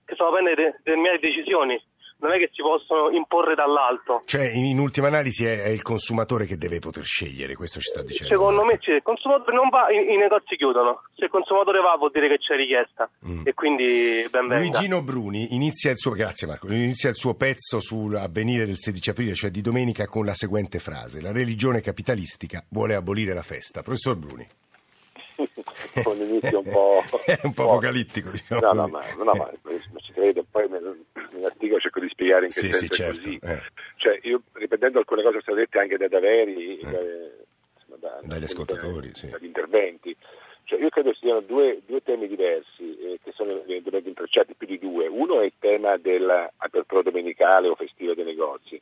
che 0.05 0.15
fanno 0.15 0.31
prendere 0.31 0.79
determinate 0.83 1.19
decisioni 1.19 1.81
non 2.19 2.31
è 2.31 2.37
che 2.37 2.49
si 2.51 2.61
possono 2.61 3.09
imporre 3.11 3.53
dall'alto. 3.55 4.21
Cioè, 4.25 4.49
in, 4.53 4.79
ultima 4.79 5.07
analisi 5.07 5.45
è, 5.45 5.63
è, 5.63 5.69
il 5.69 5.81
consumatore 5.81 6.45
che 6.45 6.57
deve 6.57 6.79
poter 6.79 7.03
scegliere, 7.03 7.55
questo 7.55 7.79
ci 7.79 7.89
sta 7.89 8.01
dicendo. 8.01 8.33
Secondo 8.33 8.63
me 8.63 8.79
sì, 8.81 8.91
il 8.91 9.03
consumatore 9.03 9.55
non 9.55 9.69
va, 9.69 9.89
i, 9.91 10.13
i, 10.13 10.17
negozi 10.17 10.55
chiudono. 10.55 11.03
Se 11.15 11.25
il 11.25 11.31
consumatore 11.31 11.79
va 11.81 11.95
vuol 11.97 12.11
dire 12.11 12.27
che 12.27 12.37
c'è 12.37 12.55
richiesta 12.55 13.09
mm. 13.25 13.41
e 13.45 13.53
quindi 13.53 14.27
ben 14.29 14.47
venga. 14.47 14.57
Luigino 14.57 15.01
Bruni 15.01 15.53
inizia 15.53 15.91
il 15.91 15.97
suo, 15.97 16.11
grazie 16.11 16.47
Marco, 16.47 16.67
inizia 16.71 17.09
il 17.09 17.15
suo 17.15 17.35
pezzo 17.35 17.79
sull'avvenire 17.79 18.65
del 18.65 18.77
16 18.77 19.09
aprile, 19.09 19.33
cioè 19.35 19.51
di 19.51 19.61
domenica, 19.61 20.07
con 20.07 20.25
la 20.25 20.33
seguente 20.33 20.79
frase. 20.79 21.21
La 21.21 21.31
religione 21.31 21.81
capitalistica 21.81 22.63
vuole 22.69 22.95
abolire 22.95 23.33
la 23.33 23.43
festa. 23.43 23.81
Professor 23.81 24.15
Bruni. 24.15 24.47
Un 26.05 26.21
inizio 26.21 26.59
un 26.59 26.69
po'... 26.69 27.03
un 27.43 27.53
po' 27.53 27.63
apocalittico, 27.63 28.31
diciamo 28.31 28.61
no, 28.61 28.73
no, 28.73 28.87
ma, 28.87 29.01
no, 29.17 29.23
ma, 29.23 29.33
ma 29.33 29.99
ci 29.99 30.11
credo, 30.13 30.45
poi 30.49 30.67
nell'articolo 30.69 31.79
cerco 31.79 31.99
di 31.99 32.09
spiegare 32.09 32.45
in 32.45 32.51
che 32.51 32.59
sì, 32.59 32.71
senso 32.71 32.79
sì, 32.79 32.89
certo. 32.89 33.21
così. 33.21 33.39
Eh. 33.41 33.61
Cioè, 33.97 34.19
io 34.23 34.41
ripetendo 34.53 34.99
alcune 34.99 35.23
cose 35.23 35.37
che 35.37 35.43
sono 35.43 35.57
dette 35.57 35.79
anche 35.79 35.97
da 35.97 36.07
Daveri, 36.07 36.79
eh. 36.79 36.87
eh 36.87 37.31
insomma, 37.75 37.97
da, 37.99 38.19
dagli 38.23 38.43
ascoltatori, 38.43 39.11
sì. 39.13 39.29
dagli 39.29 39.45
interventi, 39.45 40.15
cioè, 40.67 40.81
io 40.81 40.89
credo 40.89 41.13
siano 41.13 41.39
due, 41.39 41.81
due 41.85 42.03
temi 42.03 42.27
diversi 42.27 42.97
eh, 42.99 43.19
che 43.23 43.31
sono 43.31 43.51
evidentemente 43.51 44.09
intrecciati 44.09 44.53
più 44.53 44.67
di 44.67 44.77
due. 44.77 45.07
Uno 45.07 45.39
è 45.39 45.45
il 45.45 45.53
tema 45.59 45.95
dell'apertura 45.95 47.03
domenicale 47.03 47.69
o 47.69 47.75
festiva 47.75 48.13
dei 48.13 48.25
negozi 48.25 48.81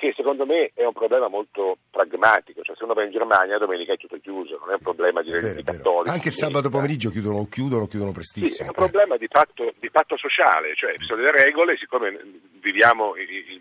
che 0.00 0.14
secondo 0.16 0.46
me 0.46 0.70
è 0.72 0.84
un 0.86 0.94
problema 0.94 1.28
molto 1.28 1.76
pragmatico, 1.90 2.62
cioè 2.62 2.74
se 2.74 2.84
uno 2.84 2.94
va 2.94 3.04
in 3.04 3.10
Germania 3.10 3.58
domenica 3.58 3.92
è 3.92 3.98
tutto 3.98 4.18
chiuso, 4.18 4.56
non 4.58 4.70
è 4.70 4.72
un 4.72 4.80
problema 4.80 5.20
di 5.20 5.30
religione 5.30 5.62
cattolica. 5.62 6.10
Anche 6.10 6.28
il 6.28 6.34
sabato 6.34 6.70
pomeriggio 6.70 7.10
chiudono, 7.10 7.46
chiudono, 7.50 7.86
chiudono 7.86 8.10
prestissimo. 8.10 8.50
Sì, 8.50 8.62
è 8.62 8.66
un 8.66 8.72
problema 8.72 9.18
di 9.18 9.28
fatto, 9.28 9.74
di 9.78 9.90
fatto, 9.90 10.16
sociale, 10.16 10.74
cioè 10.74 10.96
ci 10.96 11.04
sono 11.04 11.20
delle 11.20 11.44
regole, 11.44 11.76
siccome 11.76 12.18
viviamo, 12.62 13.12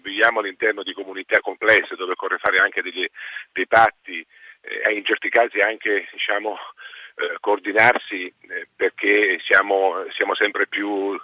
viviamo, 0.01 0.39
all'interno 0.39 0.81
di 0.81 0.93
comunità 0.93 1.41
complesse 1.41 1.95
dove 1.97 2.13
occorre 2.13 2.37
fare 2.37 2.57
anche 2.59 2.81
degli, 2.81 3.05
dei 3.51 3.67
patti 3.67 4.25
eh, 4.61 4.89
e 4.89 4.93
in 4.93 5.03
certi 5.03 5.27
casi 5.27 5.59
anche 5.59 6.07
diciamo, 6.09 6.55
eh, 7.15 7.35
coordinarsi 7.41 8.25
eh, 8.25 8.67
perché 8.73 9.41
siamo, 9.43 10.05
siamo 10.15 10.35
sempre 10.35 10.67
più 10.67 11.19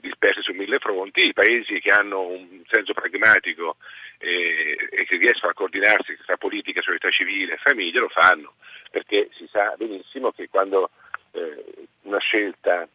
dispersi 0.00 0.42
su 0.42 0.52
mille 0.52 0.78
fronti, 0.78 1.26
i 1.26 1.32
paesi 1.32 1.80
che 1.80 1.90
hanno 1.90 2.28
un 2.28 2.62
senso 2.68 2.92
pragmatico 2.92 3.76
e, 4.18 4.76
e 4.90 5.04
che 5.04 5.16
riescono 5.16 5.52
a 5.52 5.54
coordinarsi 5.54 6.16
tra 6.24 6.36
politica, 6.36 6.80
società 6.80 7.10
civile 7.10 7.54
e 7.54 7.58
famiglia 7.58 8.00
lo 8.00 8.08
fanno, 8.08 8.54
perché 8.90 9.28
si 9.32 9.46
sa 9.50 9.74
benissimo 9.76 10.32
che 10.32 10.48
quando 10.48 10.90
eh, 11.32 11.86
una 12.02 12.18
scelta 12.18 12.88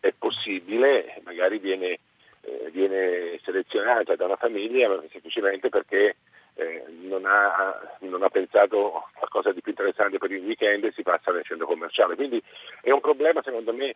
è 0.00 0.12
possibile 0.18 1.20
magari 1.24 1.58
viene, 1.58 1.96
eh, 2.40 2.70
viene, 2.72 3.38
selezionata 3.44 4.16
da 4.16 4.24
una 4.24 4.36
famiglia 4.36 4.88
semplicemente 5.10 5.68
perché 5.68 6.16
eh, 6.54 6.84
non, 7.02 7.24
ha, 7.24 7.96
non, 8.00 8.22
ha, 8.22 8.28
pensato 8.28 8.96
a 8.96 9.10
qualcosa 9.14 9.52
di 9.52 9.60
più 9.60 9.70
interessante 9.70 10.18
per 10.18 10.30
il 10.32 10.44
weekend 10.44 10.84
e 10.84 10.92
si 10.92 11.02
passa 11.02 11.32
centro 11.42 11.66
commerciale. 11.66 12.14
Quindi 12.14 12.42
è 12.80 12.90
un 12.90 13.00
problema 13.00 13.42
secondo 13.42 13.72
me 13.72 13.94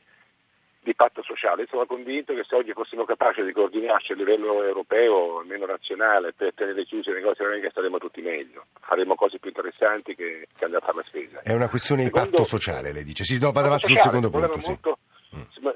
di 0.86 0.94
patto 0.94 1.20
sociale. 1.22 1.66
Sono 1.68 1.84
convinto 1.84 2.32
che 2.32 2.44
se 2.44 2.54
oggi 2.54 2.72
fossimo 2.72 3.04
capaci 3.04 3.42
di 3.42 3.50
coordinarci 3.52 4.12
a 4.12 4.14
livello 4.14 4.62
europeo, 4.62 5.40
almeno 5.40 5.66
nazionale, 5.66 6.32
per 6.32 6.54
tenere 6.54 6.84
chiusi 6.84 7.10
i 7.10 7.14
negozi 7.14 7.42
che 7.60 7.70
staremmo 7.70 7.98
tutti 7.98 8.20
meglio. 8.22 8.66
Faremo 8.80 9.16
cose 9.16 9.40
più 9.40 9.48
interessanti 9.50 10.14
che, 10.14 10.46
che 10.56 10.64
andare 10.64 10.84
a 10.84 10.86
fare 10.86 10.98
la 10.98 11.08
spesa. 11.08 11.40
È 11.42 11.52
una 11.52 11.68
questione 11.68 12.04
Secondo- 12.04 12.26
di 12.26 12.30
patto 12.36 12.44
sociale, 12.44 12.92
lei 12.92 13.02
dice. 13.02 13.24
Sì, 13.24 13.40
no, 13.40 13.50
vado 13.50 13.66
avanti 13.66 13.88
sul 13.88 13.98
secondo 13.98 14.30
punto. 14.30 14.60
Sì. 14.60 14.68
molto- 14.68 14.98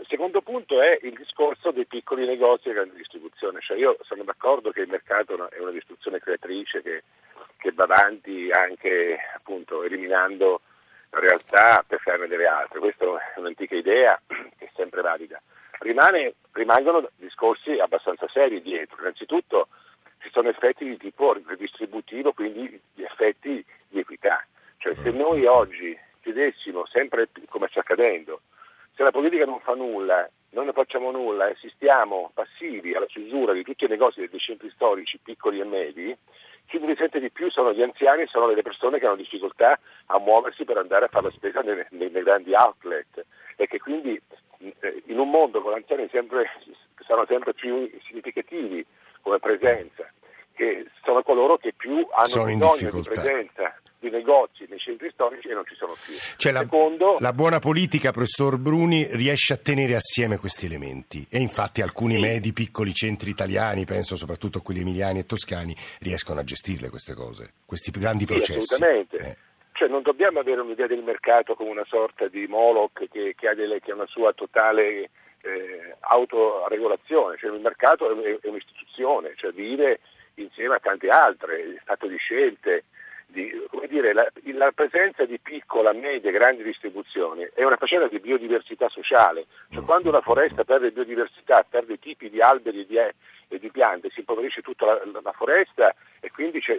Il 0.00 0.06
secondo 0.08 0.40
punto 0.42 0.80
è 0.80 0.98
il 1.02 1.12
discorso 1.14 1.72
dei 1.72 1.84
piccoli 1.86 2.24
negozi 2.24 2.68
e 2.68 2.72
grande 2.72 2.94
distribuzione. 2.94 3.58
Cioè 3.60 3.76
io 3.76 3.96
sono 4.02 4.22
d'accordo 4.22 4.70
che 4.70 4.82
il 4.82 4.88
mercato 4.88 5.32
è 5.32 5.34
una- 5.34 5.48
è 5.48 5.58
una 5.58 5.72
distribuzione 5.72 6.20
creatrice 6.20 6.82
che, 6.82 7.02
che 7.58 7.72
va 7.72 7.82
avanti 7.84 8.48
anche 8.52 9.18
appunto 9.34 9.82
eliminando 9.82 10.60
realtà 11.10 11.84
per 11.86 12.00
farne 12.00 12.28
delle 12.28 12.46
altre. 12.46 12.78
Questa 12.78 13.04
è 13.04 13.38
un'antica 13.38 13.74
idea 13.74 14.20
che 14.26 14.66
è 14.66 14.70
sempre 14.74 15.02
valida. 15.02 15.40
Rimane- 15.80 16.34
rimangono 16.52 17.08
discorsi 17.16 17.78
abbastanza 17.78 18.28
seri 18.28 18.62
dietro. 18.62 18.98
Innanzitutto 19.00 19.68
ci 20.20 20.30
sono 20.30 20.48
effetti 20.48 20.84
di 20.84 20.96
tipo 20.96 21.32
redistributivo, 21.32 22.32
quindi 22.32 22.80
di 22.94 23.02
effetti 23.02 23.64
di 23.88 23.98
equità. 23.98 24.44
Cioè 24.78 24.94
se 25.02 25.10
noi 25.10 25.46
oggi 25.46 25.98
chiudessimo 26.20 26.86
sempre 26.86 27.28
come 27.48 27.68
sta 27.68 27.80
accadendo, 27.80 28.42
se 28.94 29.02
la 29.02 29.10
politica 29.10 29.44
non 29.44 29.60
fa 29.60 29.74
nulla, 29.74 30.28
noi 30.50 30.64
non 30.64 30.74
facciamo 30.74 31.10
nulla 31.10 31.48
e 31.48 31.52
assistiamo 31.52 32.30
passivi 32.34 32.94
alla 32.94 33.06
chiusura 33.06 33.52
di 33.52 33.62
tutti 33.62 33.84
i 33.84 33.88
negozi 33.88 34.26
dei 34.26 34.38
centri 34.38 34.70
storici 34.70 35.18
piccoli 35.22 35.60
e 35.60 35.64
medi, 35.64 36.16
chi 36.70 36.78
ne 36.78 36.86
risente 36.86 37.18
di 37.18 37.30
più 37.30 37.50
sono 37.50 37.72
gli 37.72 37.82
anziani, 37.82 38.26
sono 38.28 38.46
delle 38.46 38.62
persone 38.62 39.00
che 39.00 39.06
hanno 39.06 39.16
difficoltà 39.16 39.76
a 40.06 40.20
muoversi 40.20 40.64
per 40.64 40.76
andare 40.76 41.06
a 41.06 41.08
fare 41.08 41.24
la 41.24 41.30
spesa 41.30 41.60
nei, 41.62 41.84
nei- 41.90 42.10
nei 42.10 42.22
grandi 42.22 42.54
outlet. 42.54 43.26
E 43.56 43.66
che 43.66 43.80
quindi 43.80 44.20
eh, 44.58 45.02
in 45.06 45.18
un 45.18 45.28
mondo 45.28 45.60
con 45.62 45.74
anziani 45.74 46.08
sempre, 46.12 46.48
saranno 47.04 47.26
sempre 47.26 47.54
più 47.54 47.90
significativi 48.06 48.86
come 49.20 49.40
presenza, 49.40 50.08
che 50.54 50.86
sono 51.02 51.24
coloro 51.24 51.56
che 51.56 51.72
più 51.76 52.06
hanno 52.12 52.26
Sono 52.28 52.44
bisogno 52.44 52.90
di 52.92 53.02
presenza 53.02 53.74
di 54.00 54.10
negozi 54.10 54.64
nei 54.68 54.78
centri 54.78 55.10
storici 55.12 55.48
e 55.48 55.54
non 55.54 55.64
ci 55.66 55.74
sono 55.74 55.94
più. 56.04 56.14
Cioè 56.36 56.52
la, 56.52 56.60
Secondo, 56.60 57.18
la 57.20 57.32
buona 57.32 57.58
politica, 57.58 58.10
professor 58.12 58.56
Bruni, 58.56 59.06
riesce 59.12 59.52
a 59.52 59.56
tenere 59.58 59.94
assieme 59.94 60.38
questi 60.38 60.66
elementi 60.66 61.26
e 61.30 61.38
infatti 61.38 61.82
alcuni 61.82 62.18
medi, 62.18 62.52
piccoli 62.52 62.92
centri 62.94 63.30
italiani, 63.30 63.84
penso 63.84 64.16
soprattutto 64.16 64.58
a 64.58 64.62
quelli 64.62 64.80
emiliani 64.80 65.20
e 65.20 65.26
toscani, 65.26 65.76
riescono 66.00 66.40
a 66.40 66.44
gestirle 66.44 66.88
queste 66.88 67.14
cose, 67.14 67.52
questi 67.66 67.90
grandi 67.90 68.24
Sì, 68.26 68.32
processi. 68.32 68.74
assolutamente. 68.74 69.16
Eh. 69.18 69.36
Cioè 69.72 69.88
non 69.88 70.02
dobbiamo 70.02 70.40
avere 70.40 70.60
un'idea 70.60 70.86
del 70.86 71.02
mercato 71.02 71.54
come 71.54 71.70
una 71.70 71.86
sorta 71.88 72.26
di 72.28 72.46
Moloch 72.46 73.06
che, 73.10 73.34
che 73.36 73.48
ha, 73.48 73.54
delle- 73.54 73.80
che 73.80 73.92
ha 73.92 73.94
una 73.94 74.06
sua 74.06 74.32
totale 74.32 75.10
eh, 75.42 75.96
autoregolazione, 76.00 77.36
cioè 77.38 77.50
il 77.54 77.60
mercato 77.60 78.06
è, 78.06 78.38
è 78.40 78.48
un'istituzione, 78.48 79.32
cioè 79.36 79.52
vive 79.52 80.00
insieme 80.34 80.74
a 80.74 80.80
tante 80.80 81.08
altre, 81.08 81.76
è 81.76 81.80
fatto 81.84 82.06
di 82.06 82.16
scelte, 82.16 82.84
di, 83.30 83.50
come 83.70 83.86
dire, 83.86 84.12
la, 84.12 84.30
la 84.54 84.72
presenza 84.72 85.24
di 85.24 85.38
piccola, 85.38 85.92
media, 85.92 86.30
grandi 86.30 86.62
distribuzioni 86.62 87.48
è 87.54 87.64
una 87.64 87.76
faccenda 87.76 88.08
di 88.08 88.18
biodiversità 88.18 88.88
sociale, 88.88 89.46
cioè 89.70 89.82
quando 89.84 90.08
una 90.08 90.20
foresta 90.20 90.64
perde 90.64 90.90
biodiversità, 90.90 91.64
perde 91.68 91.98
tipi 91.98 92.28
di 92.28 92.40
alberi 92.40 92.80
e 92.80 92.86
di, 92.86 92.96
e 92.96 93.58
di 93.58 93.70
piante, 93.70 94.10
si 94.10 94.20
impoverisce 94.20 94.60
tutta 94.62 94.86
la, 94.86 95.00
la 95.22 95.32
foresta 95.32 95.94
e 96.20 96.30
quindi 96.30 96.60
c'è, 96.60 96.76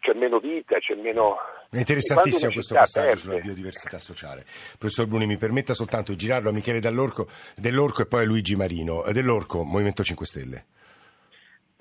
c'è 0.00 0.12
meno 0.14 0.38
vita, 0.38 0.78
c'è 0.78 0.94
meno... 0.94 1.36
È 1.70 1.78
interessantissimo 1.78 2.52
questo 2.52 2.74
passaggio 2.74 3.06
perde- 3.06 3.20
sulla 3.20 3.38
biodiversità 3.38 3.98
sociale. 3.98 4.44
Professor 4.78 5.06
Bruni, 5.06 5.26
mi 5.26 5.38
permetta 5.38 5.72
soltanto 5.72 6.12
di 6.12 6.18
girarlo 6.18 6.50
a 6.50 6.52
Michele 6.52 6.80
Dall'Orco, 6.80 7.28
Dell'Orco 7.56 8.02
e 8.02 8.06
poi 8.06 8.24
a 8.24 8.26
Luigi 8.26 8.56
Marino. 8.56 9.04
Eh, 9.04 9.12
Dell'Orco, 9.12 9.62
Movimento 9.62 10.02
5 10.02 10.26
Stelle. 10.26 10.64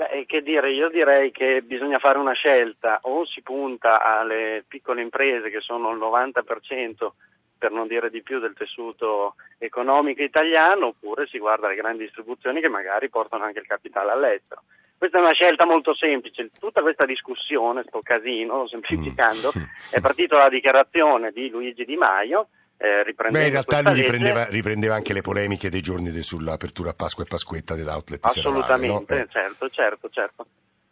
Beh, 0.02 0.26
che 0.26 0.42
dire, 0.42 0.72
io 0.72 0.90
direi 0.90 1.30
che 1.30 1.62
bisogna 1.62 2.00
fare 2.00 2.18
una 2.18 2.34
scelta, 2.34 3.02
o 3.04 3.24
si 3.28 3.44
punta 3.44 4.04
alle 4.04 4.66
piccole 4.68 5.00
imprese 5.00 5.52
che 5.52 5.60
sono 5.60 5.92
il 5.92 6.00
90%, 6.00 7.12
per 7.56 7.70
non 7.70 7.86
dire 7.86 8.10
di 8.10 8.24
più, 8.24 8.40
del 8.40 8.56
tessuto 8.56 9.36
economico 9.60 10.24
italiano, 10.24 10.88
oppure 10.88 11.28
si 11.28 11.38
guarda 11.38 11.68
alle 11.68 11.76
grandi 11.76 12.06
distribuzioni 12.06 12.62
che 12.62 12.68
magari 12.68 13.10
portano 13.10 13.44
anche 13.44 13.60
il 13.60 13.68
capitale 13.68 14.10
all'estero. 14.10 14.64
Questa 14.98 15.20
è 15.20 15.22
una 15.22 15.34
scelta 15.34 15.66
molto 15.66 15.94
semplice, 15.94 16.50
tutta 16.60 16.82
questa 16.82 17.06
discussione, 17.06 17.84
sto 17.86 18.02
casino, 18.02 18.68
semplificando, 18.68 19.52
è 19.92 20.00
partito 20.00 20.36
dalla 20.36 20.50
dichiarazione 20.50 21.30
di 21.30 21.48
Luigi 21.52 21.86
Di 21.86 21.96
Maio, 21.96 22.48
eh, 22.82 23.04
riprendendo 23.04 23.38
Beh, 23.38 23.46
in 23.46 23.52
realtà 23.52 23.82
lui 23.82 24.02
riprendeva, 24.02 24.46
riprendeva 24.46 24.96
anche 24.96 25.14
le 25.14 25.22
polemiche 25.22 25.70
dei 25.70 25.82
giorni 25.82 26.10
de- 26.10 26.24
sull'apertura 26.24 26.90
a 26.90 26.94
Pasqua 26.96 27.24
e 27.24 27.28
Pasquetta 27.28 27.76
dell'outlet 27.76 28.26
Assolutamente, 28.26 29.06
Serravalle, 29.06 29.20
no? 29.20 29.28
certo, 29.30 29.70
certo, 29.70 30.10
certo. 30.10 30.46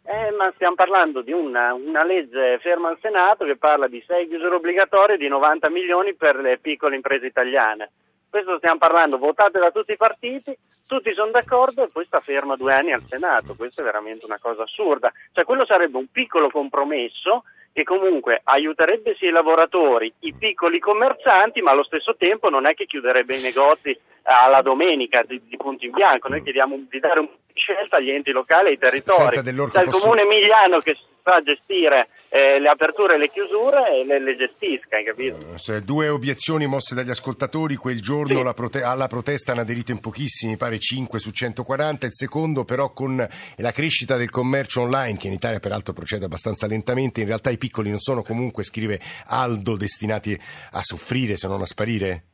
Eh, 0.04 0.30
ma 0.32 0.52
stiamo 0.54 0.76
parlando 0.76 1.20
di 1.20 1.32
una, 1.32 1.74
una 1.74 2.04
legge 2.04 2.58
ferma 2.60 2.90
al 2.90 2.98
Senato 3.00 3.44
che 3.44 3.56
parla 3.56 3.88
di 3.88 4.02
sei 4.06 4.28
chiusure 4.28 4.54
obbligatorie 4.54 5.16
di 5.16 5.26
90 5.26 5.68
milioni 5.68 6.14
per 6.14 6.36
le 6.36 6.58
piccole 6.58 6.94
imprese 6.94 7.26
italiane. 7.26 7.90
Questo 8.30 8.58
stiamo 8.58 8.78
parlando, 8.78 9.18
votate 9.18 9.58
da 9.58 9.72
tutti 9.72 9.90
i 9.90 9.96
partiti, 9.96 10.56
tutti 10.86 11.12
sono 11.12 11.32
d'accordo 11.32 11.82
e 11.82 11.88
poi 11.88 12.04
sta 12.04 12.20
ferma 12.20 12.54
due 12.54 12.72
anni 12.72 12.92
al 12.92 13.02
Senato. 13.08 13.54
Questa 13.56 13.82
è 13.82 13.84
veramente 13.84 14.24
una 14.24 14.38
cosa 14.40 14.62
assurda. 14.62 15.12
Cioè, 15.32 15.44
quello 15.44 15.66
sarebbe 15.66 15.96
un 15.98 16.06
piccolo 16.10 16.50
compromesso 16.50 17.42
che 17.72 17.82
comunque 17.84 18.40
aiuterebbe 18.42 19.14
sia 19.18 19.28
i 19.28 19.32
lavoratori, 19.32 20.12
i 20.20 20.34
piccoli 20.34 20.78
commercianti, 20.78 21.60
ma 21.60 21.70
allo 21.70 21.84
stesso 21.84 22.16
tempo 22.16 22.48
non 22.48 22.66
è 22.66 22.74
che 22.74 22.86
chiuderebbe 22.86 23.36
i 23.36 23.42
negozi 23.42 23.96
alla 24.22 24.60
domenica 24.60 25.22
di, 25.26 25.40
di 25.44 25.56
punto 25.56 25.84
in 25.84 25.92
bianco. 25.92 26.28
Noi 26.28 26.42
chiediamo 26.42 26.86
di 26.88 26.98
dare 26.98 27.20
un 27.20 27.26
po' 27.26 27.36
di 27.46 27.60
scelta 27.60 27.96
agli 27.96 28.10
enti 28.10 28.32
locali 28.32 28.68
e 28.68 28.70
ai 28.70 28.78
territori. 28.78 29.34
Senta, 29.36 29.50
il 29.50 29.88
posso- 29.88 29.98
comune 29.98 30.22
emiliano 30.22 30.80
che 30.80 30.96
sa 31.22 31.42
gestire 31.42 32.08
eh, 32.30 32.58
le 32.58 32.68
aperture 32.68 33.16
e 33.16 33.18
le 33.18 33.28
chiusure 33.28 33.94
e 33.94 34.04
le, 34.04 34.20
le 34.20 34.36
gestisca, 34.36 34.96
hai 34.96 35.04
capito? 35.04 35.58
Se 35.58 35.82
due 35.82 36.08
obiezioni 36.08 36.66
mosse 36.66 36.94
dagli 36.94 37.10
ascoltatori, 37.10 37.76
quel 37.76 38.00
giorno 38.00 38.46
Sì. 38.46 38.54
prote- 38.54 38.82
alla 38.82 39.06
protesta 39.06 39.52
hanno 39.52 39.60
aderito 39.60 39.92
in 39.92 40.00
pochissimi, 40.00 40.52
mi 40.52 40.56
pare 40.56 40.78
5 40.78 41.18
su 41.18 41.30
140, 41.30 42.06
il 42.06 42.14
secondo 42.14 42.64
però 42.64 42.92
con 42.92 43.16
la 43.56 43.72
crescita 43.72 44.16
del 44.16 44.30
commercio 44.30 44.80
online, 44.82 45.18
che 45.18 45.26
in 45.26 45.34
Italia 45.34 45.58
peraltro 45.60 45.92
procede 45.92 46.24
abbastanza 46.24 46.66
lentamente, 46.66 47.20
in 47.20 47.26
realtà 47.26 47.50
i 47.50 47.58
piccoli 47.60 47.90
non 47.90 48.00
sono 48.00 48.22
comunque, 48.22 48.64
scrive 48.64 48.98
Aldo, 49.28 49.76
destinati 49.76 50.36
a 50.72 50.80
soffrire 50.82 51.36
se 51.36 51.46
non 51.46 51.60
a 51.60 51.66
sparire? 51.66 52.24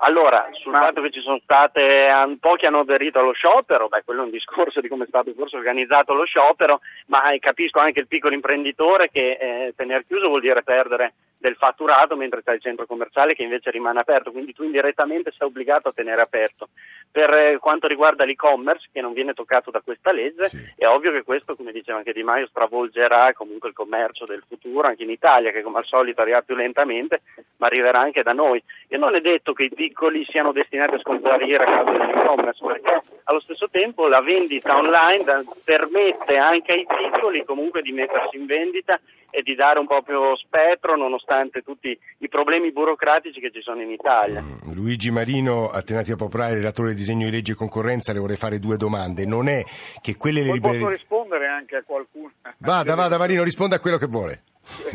Allora, 0.00 0.48
sul 0.62 0.72
fatto 0.72 1.02
che 1.02 1.10
ci 1.10 1.20
sono 1.20 1.40
state, 1.42 2.08
pochi 2.38 2.66
hanno 2.66 2.80
aderito 2.80 3.18
allo 3.18 3.32
sciopero, 3.32 3.88
beh, 3.88 4.02
quello 4.04 4.22
è 4.22 4.24
un 4.26 4.30
discorso 4.30 4.80
di 4.80 4.86
come 4.86 5.04
è 5.04 5.08
stato 5.08 5.32
forse 5.36 5.56
organizzato 5.56 6.14
lo 6.14 6.24
sciopero, 6.24 6.80
ma 7.06 7.32
eh, 7.32 7.40
capisco 7.40 7.80
anche 7.80 7.98
il 7.98 8.06
piccolo 8.06 8.34
imprenditore 8.34 9.10
che 9.10 9.32
eh, 9.32 9.74
tenere 9.76 10.04
chiuso 10.06 10.28
vuol 10.28 10.40
dire 10.40 10.62
perdere 10.62 11.14
del 11.38 11.54
fatturato 11.54 12.16
mentre 12.16 12.42
c'è 12.42 12.54
il 12.54 12.60
centro 12.60 12.84
commerciale 12.84 13.34
che 13.34 13.44
invece 13.44 13.70
rimane 13.70 14.00
aperto, 14.00 14.32
quindi 14.32 14.52
tu 14.52 14.64
indirettamente 14.64 15.32
sei 15.36 15.46
obbligato 15.46 15.88
a 15.88 15.92
tenere 15.92 16.20
aperto. 16.20 16.68
Per 17.10 17.30
eh, 17.30 17.58
quanto 17.58 17.86
riguarda 17.86 18.24
l'e-commerce, 18.24 18.88
che 18.92 19.00
non 19.00 19.12
viene 19.12 19.32
toccato 19.32 19.70
da 19.70 19.80
questa 19.80 20.12
legge, 20.12 20.48
Sì. 20.48 20.58
è 20.76 20.86
ovvio 20.86 21.12
che 21.12 21.22
questo, 21.22 21.54
come 21.54 21.72
diceva 21.72 21.98
anche 21.98 22.12
Di 22.12 22.22
Maio, 22.22 22.46
stravolgerà 22.48 23.32
comunque 23.32 23.68
il 23.68 23.74
commercio 23.74 24.24
del 24.26 24.42
futuro 24.46 24.88
anche 24.88 25.04
in 25.04 25.10
Italia, 25.10 25.52
che 25.52 25.62
come 25.62 25.78
al 25.78 25.84
solito 25.84 26.20
arriva 26.20 26.42
più 26.42 26.54
lentamente, 26.54 27.22
ma 27.56 27.66
arriverà 27.66 28.00
anche 28.00 28.22
da 28.22 28.32
noi. 28.32 28.62
E 28.88 28.96
non 28.96 29.14
è 29.14 29.20
detto 29.20 29.52
che 29.52 29.64
i 29.64 29.72
piccoli 29.72 30.26
siano 30.28 30.52
destinati 30.52 30.94
a 30.96 30.98
scomparire 30.98 31.64
a 31.64 31.66
causa 31.66 31.90
dell'e-commerce, 31.92 32.64
perché 32.64 33.00
allo 33.24 33.40
stesso 33.40 33.68
tempo 33.70 34.06
la 34.08 34.20
vendita 34.20 34.76
online 34.76 35.44
permette 35.64 36.36
anche 36.36 36.72
ai 36.72 36.86
piccoli 36.86 37.44
comunque 37.44 37.82
di 37.82 37.92
mettersi 37.92 38.36
in 38.36 38.46
vendita 38.46 39.00
e 39.30 39.42
di 39.42 39.54
dare 39.54 39.78
un 39.78 39.86
po' 39.86 40.02
più 40.02 40.16
spettro 40.36 40.96
nonostante 40.96 41.62
tutti 41.62 41.96
i 42.18 42.28
problemi 42.28 42.72
burocratici 42.72 43.40
che 43.40 43.50
ci 43.50 43.60
sono 43.60 43.82
in 43.82 43.90
Italia. 43.90 44.40
Mm, 44.40 44.72
Luigi 44.72 45.10
Marino, 45.10 45.70
Alternativa 45.70 46.16
Popolare, 46.16 46.54
relatore 46.54 46.88
del 46.88 46.96
disegno 46.96 47.26
di 47.26 47.32
legge 47.32 47.54
concorrenza, 47.54 48.12
le 48.12 48.18
vorrei 48.20 48.36
fare 48.36 48.58
due 48.58 48.76
domande. 48.76 49.26
Non 49.26 49.48
è 49.48 49.62
che 50.00 50.16
quelle 50.16 50.44
Poi 50.46 50.60
posso 50.60 50.72
libere... 50.72 50.90
rispondere 50.92 51.46
anche 51.46 51.76
a 51.76 51.82
qualcuno. 51.82 52.32
Vada, 52.58 52.94
vada 52.94 53.18
Marino, 53.18 53.42
risponda 53.42 53.76
a 53.76 53.80
quello 53.80 53.98
che 53.98 54.06
vuole. 54.06 54.42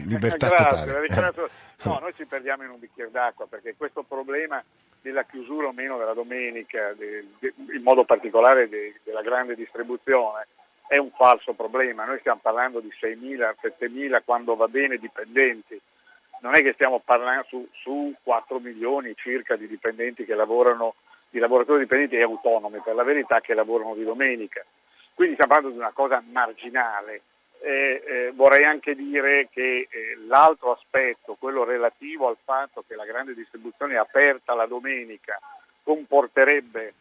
Libertà 0.05 0.47
Grazie, 0.47 0.65
totale. 0.67 1.01
dichiarazione- 1.01 1.49
No, 1.83 1.99
noi 1.99 2.13
ci 2.15 2.25
perdiamo 2.25 2.63
in 2.63 2.69
un 2.69 2.79
bicchiere 2.79 3.11
d'acqua 3.11 3.45
perché 3.47 3.75
questo 3.77 4.03
problema 4.03 4.63
della 5.01 5.23
chiusura 5.25 5.67
o 5.67 5.73
meno 5.73 5.97
della 5.97 6.13
domenica, 6.13 6.93
de- 6.97 7.25
de- 7.39 7.53
in 7.75 7.81
modo 7.83 8.05
particolare 8.05 8.69
de- 8.69 8.99
della 9.03 9.21
grande 9.21 9.53
distribuzione, 9.55 10.47
è 10.87 10.97
un 10.97 11.11
falso 11.11 11.53
problema. 11.53 12.05
Noi 12.05 12.19
stiamo 12.19 12.39
parlando 12.41 12.79
di 12.79 12.89
6.000, 12.89 13.55
7.000 13.61 14.21
quando 14.23 14.55
va 14.55 14.67
bene 14.67 14.97
dipendenti. 14.97 15.79
Non 16.41 16.55
è 16.55 16.61
che 16.61 16.73
stiamo 16.73 16.99
parlando 16.99 17.45
su, 17.47 17.67
su 17.71 18.13
4 18.21 18.59
milioni 18.59 19.13
circa 19.15 19.55
di 19.55 19.67
dipendenti 19.67 20.25
che 20.25 20.35
lavorano, 20.35 20.95
di 21.29 21.39
lavoratori 21.39 21.79
dipendenti 21.79 22.15
e 22.15 22.23
autonomi, 22.23 22.79
per 22.83 22.95
la 22.95 23.03
verità, 23.03 23.39
che 23.39 23.53
lavorano 23.53 23.95
di 23.95 24.03
domenica. 24.03 24.63
Quindi 25.13 25.35
stiamo 25.35 25.53
parlando 25.53 25.75
di 25.75 25.81
una 25.81 25.93
cosa 25.93 26.21
marginale. 26.31 27.21
Eh, 27.61 28.03
eh, 28.05 28.31
vorrei 28.35 28.65
anche 28.65 28.93
dire 28.93 29.47
che 29.49 29.87
eh, 29.89 30.17
l'altro 30.27 30.73
aspetto, 30.73 31.37
quello 31.39 31.63
relativo 31.63 32.27
al 32.27 32.35
fatto 32.43 32.83
che 32.85 32.95
la 32.95 33.05
grande 33.05 33.33
distribuzione 33.33 33.95
aperta 33.95 34.53
la 34.53 34.65
domenica 34.65 35.39
comporterebbe 35.81 36.93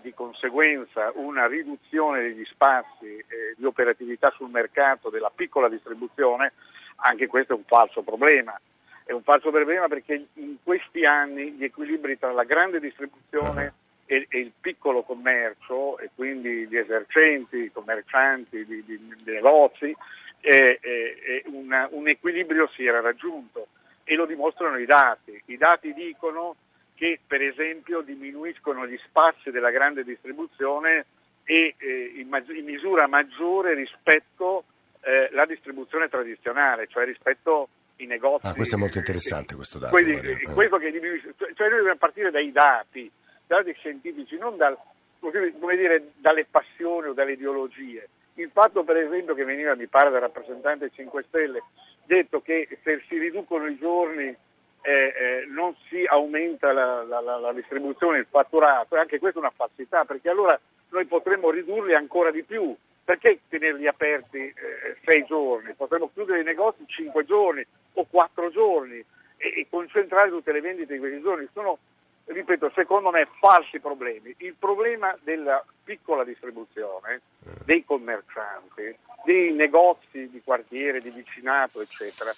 di 0.00 0.12
conseguenza 0.12 1.10
una 1.14 1.46
riduzione 1.46 2.22
degli 2.22 2.44
spazi 2.44 3.06
eh, 3.06 3.54
di 3.56 3.64
operatività 3.64 4.30
sul 4.30 4.50
mercato 4.50 5.10
della 5.10 5.32
piccola 5.34 5.68
distribuzione, 5.68 6.52
anche 6.96 7.26
questo 7.26 7.54
è 7.54 7.56
un 7.56 7.64
falso 7.64 8.02
problema. 8.02 8.58
È 9.04 9.12
un 9.12 9.22
falso 9.22 9.50
problema 9.50 9.88
perché 9.88 10.26
in 10.34 10.56
questi 10.62 11.04
anni 11.06 11.52
gli 11.52 11.64
equilibri 11.64 12.18
tra 12.18 12.30
la 12.32 12.44
grande 12.44 12.78
distribuzione 12.78 13.72
e, 14.04 14.26
e 14.28 14.38
il 14.38 14.52
piccolo 14.60 15.02
commercio, 15.02 15.98
e 15.98 16.10
quindi 16.14 16.66
gli 16.66 16.76
esercenti, 16.76 17.56
i 17.56 17.72
commercianti 17.72 18.66
di, 18.66 18.84
di, 18.84 18.98
di 18.98 19.30
negozi, 19.32 19.96
eh, 20.40 21.42
una, 21.46 21.88
un 21.90 22.08
equilibrio 22.08 22.68
si 22.68 22.84
era 22.84 23.00
raggiunto 23.00 23.68
e 24.04 24.14
lo 24.14 24.26
dimostrano 24.26 24.78
i 24.78 24.86
dati. 24.86 25.40
I 25.46 25.56
dati 25.56 25.92
dicono 25.92 26.56
che 26.98 27.20
per 27.24 27.40
esempio 27.40 28.00
diminuiscono 28.00 28.84
gli 28.84 28.98
spazi 29.06 29.52
della 29.52 29.70
grande 29.70 30.02
distribuzione 30.02 31.06
e 31.44 31.76
eh, 31.78 32.12
in, 32.16 32.28
ma- 32.28 32.42
in, 32.48 32.64
misura 32.64 33.06
maggiore 33.06 33.74
rispetto 33.74 34.64
alla 35.00 35.44
eh, 35.44 35.46
distribuzione 35.46 36.08
tradizionale, 36.08 36.88
cioè 36.88 37.04
rispetto 37.04 37.68
ai 38.00 38.06
negozi. 38.06 38.46
Ah, 38.46 38.52
questo 38.52 38.74
è 38.74 38.78
molto 38.78 38.98
interessante 38.98 39.54
questo 39.54 39.78
dato. 39.78 39.94
Quindi, 39.94 40.28
eh, 40.28 40.52
questo 40.52 40.76
che 40.78 40.90
diminuisce, 40.90 41.34
cioè 41.38 41.68
noi 41.68 41.78
dobbiamo 41.78 41.98
partire 41.98 42.32
dai 42.32 42.50
dati, 42.50 43.08
dati 43.46 43.72
scientifici, 43.74 44.36
non 44.36 44.56
dal, 44.56 44.76
dire, 45.20 46.10
dalle 46.16 46.46
passioni 46.50 47.08
o 47.08 47.12
dalle 47.12 47.32
ideologie. 47.32 48.08
Il 48.34 48.50
fatto 48.52 48.82
per 48.82 48.96
esempio 48.96 49.34
che 49.34 49.44
veniva, 49.44 49.76
mi 49.76 49.86
pare, 49.86 50.10
dal 50.10 50.20
rappresentante 50.20 50.90
5 50.92 51.24
Stelle, 51.28 51.62
detto 52.06 52.40
che 52.40 52.68
se 52.82 53.04
si 53.08 53.18
riducono 53.18 53.68
i 53.68 53.78
giorni 53.78 54.36
eh, 54.82 54.90
eh, 54.90 55.46
non 55.48 55.74
si 55.88 56.04
aumenta 56.04 56.72
la, 56.72 57.02
la, 57.02 57.20
la, 57.20 57.52
distribuzione, 57.52 58.18
il 58.18 58.26
fatturato, 58.28 58.96
e 58.96 59.00
anche 59.00 59.18
questa 59.18 59.38
è 59.38 59.42
una 59.42 59.52
falsità, 59.54 60.04
perché 60.04 60.28
allora 60.28 60.58
noi 60.90 61.04
potremmo 61.06 61.50
ridurli 61.50 61.94
ancora 61.94 62.30
di 62.30 62.42
più. 62.42 62.74
Perché 63.04 63.40
tenerli 63.48 63.86
aperti 63.86 64.36
eh, 64.36 64.54
sei 65.02 65.24
giorni? 65.24 65.72
Potremmo 65.72 66.10
chiudere 66.12 66.42
i 66.42 66.44
negozi 66.44 66.84
cinque 66.86 67.24
giorni 67.24 67.64
o 67.94 68.06
quattro 68.10 68.50
giorni 68.50 68.96
e, 68.96 69.06
e 69.38 69.66
concentrare 69.70 70.28
tutte 70.28 70.52
le 70.52 70.60
vendite 70.60 70.92
in 70.92 71.00
questi 71.00 71.22
giorni. 71.22 71.48
Sono, 71.54 71.78
ripeto, 72.26 72.70
secondo 72.74 73.10
me 73.10 73.26
falsi 73.40 73.80
problemi. 73.80 74.34
Il 74.38 74.56
problema 74.58 75.16
della 75.22 75.64
piccola 75.82 76.22
distribuzione, 76.22 77.22
dei 77.64 77.82
commercianti, 77.82 78.94
dei 79.24 79.52
negozi 79.52 80.28
di 80.28 80.42
quartiere, 80.44 81.00
di 81.00 81.08
vicinato, 81.08 81.80
eccetera, 81.80 82.30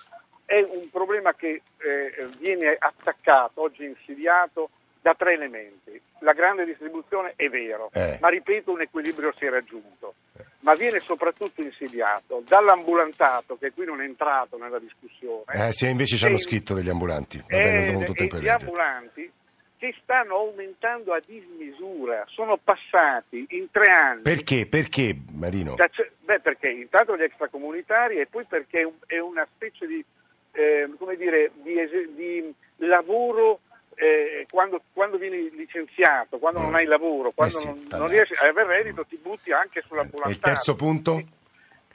è 0.51 0.67
un 0.69 0.91
problema 0.91 1.33
che 1.35 1.63
eh, 1.79 2.29
viene 2.41 2.77
attaccato, 2.77 3.63
oggi 3.63 3.85
insidiato, 3.85 4.71
da 5.01 5.15
tre 5.15 5.35
elementi. 5.35 5.99
La 6.23 6.33
grande 6.33 6.65
distribuzione 6.65 7.35
è 7.37 7.49
vero, 7.49 7.89
eh. 7.93 8.19
ma 8.21 8.29
ripeto 8.29 8.73
un 8.73 8.81
equilibrio 8.81 9.33
si 9.33 9.45
è 9.47 9.49
raggiunto, 9.49 10.15
ma 10.61 10.75
viene 10.75 10.99
soprattutto 10.99 11.63
insidiato 11.63 12.43
dall'ambulantato 12.49 13.57
che 13.59 13.71
qui 13.71 13.85
non 13.85 14.01
è 14.03 14.05
entrato 14.05 14.59
nella 14.59 14.81
discussione. 14.81 15.45
Eh, 15.47 15.73
sì, 15.73 15.89
invece 15.89 16.17
ci 16.17 16.27
hanno 16.27 16.37
scritto 16.37 16.75
degli 16.75 16.91
ambulanti. 16.91 17.43
Non 17.49 18.03
ho 18.03 18.13
tempo 18.13 18.37
e 18.37 18.41
gli 18.41 18.49
ambulanti 18.49 19.33
che 19.79 19.95
stanno 20.03 20.35
aumentando 20.35 21.15
a 21.15 21.21
dismisura, 21.25 22.25
sono 22.27 22.59
passati 22.59 23.47
in 23.51 23.71
tre 23.71 23.93
anni. 23.93 24.23
Perché? 24.23 24.67
Perché 24.67 25.17
Marino? 25.33 25.77
Da, 25.77 25.89
beh, 26.25 26.41
perché 26.41 26.69
intanto 26.69 27.17
gli 27.17 27.23
extracomunitari 27.23 28.19
e 28.19 28.27
poi 28.27 28.45
perché 28.45 28.93
è 29.07 29.19
una 29.21 29.47
specie 29.55 29.87
di 29.87 30.05
eh, 30.53 30.91
come 30.99 31.17
dire, 31.17 31.53
di, 31.63 31.75
di 32.15 32.55
lavoro 32.77 33.61
eh, 33.95 34.47
quando, 34.51 34.83
quando, 34.93 35.19
vieni 35.19 35.51
licenziato, 35.51 36.39
quando 36.39 36.61
mm. 36.61 36.63
non 36.63 36.75
hai 36.75 36.87
lavoro, 36.87 37.33
quando 37.33 37.57
eh 37.57 37.61
sì, 37.61 37.67
non, 37.67 37.87
non, 37.91 38.09
riesci 38.09 38.33
a 38.35 38.49
avere 38.49 38.83
reddito 38.83 39.05
ti 39.05 39.19
butti 39.21 39.53
anche 39.53 39.83
sull'ambulantario. 39.87 40.33
E 40.33 40.37
il 40.37 40.41
terzo 40.41 40.75
punto? 40.75 41.23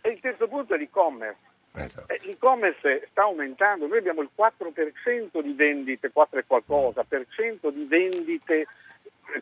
E 0.02 0.10
il 0.10 0.20
terzo 0.20 0.48
punto 0.48 0.76
è 0.76 0.78
l'e-commerce. 0.78 1.40
Esatto. 1.74 2.14
Eh, 2.14 2.20
l'e-commerce 2.24 3.08
sta 3.10 3.24
aumentando, 3.24 3.88
noi 3.88 3.98
abbiamo 3.98 4.22
il 4.22 4.30
4% 4.38 5.42
di 5.42 5.54
vendite, 5.54 6.12
4 6.12 6.40
e 6.40 6.44
qualcosa, 6.46 7.04
per 7.04 7.26
cento 7.30 7.72
di 7.72 7.86
vendite 7.86 8.68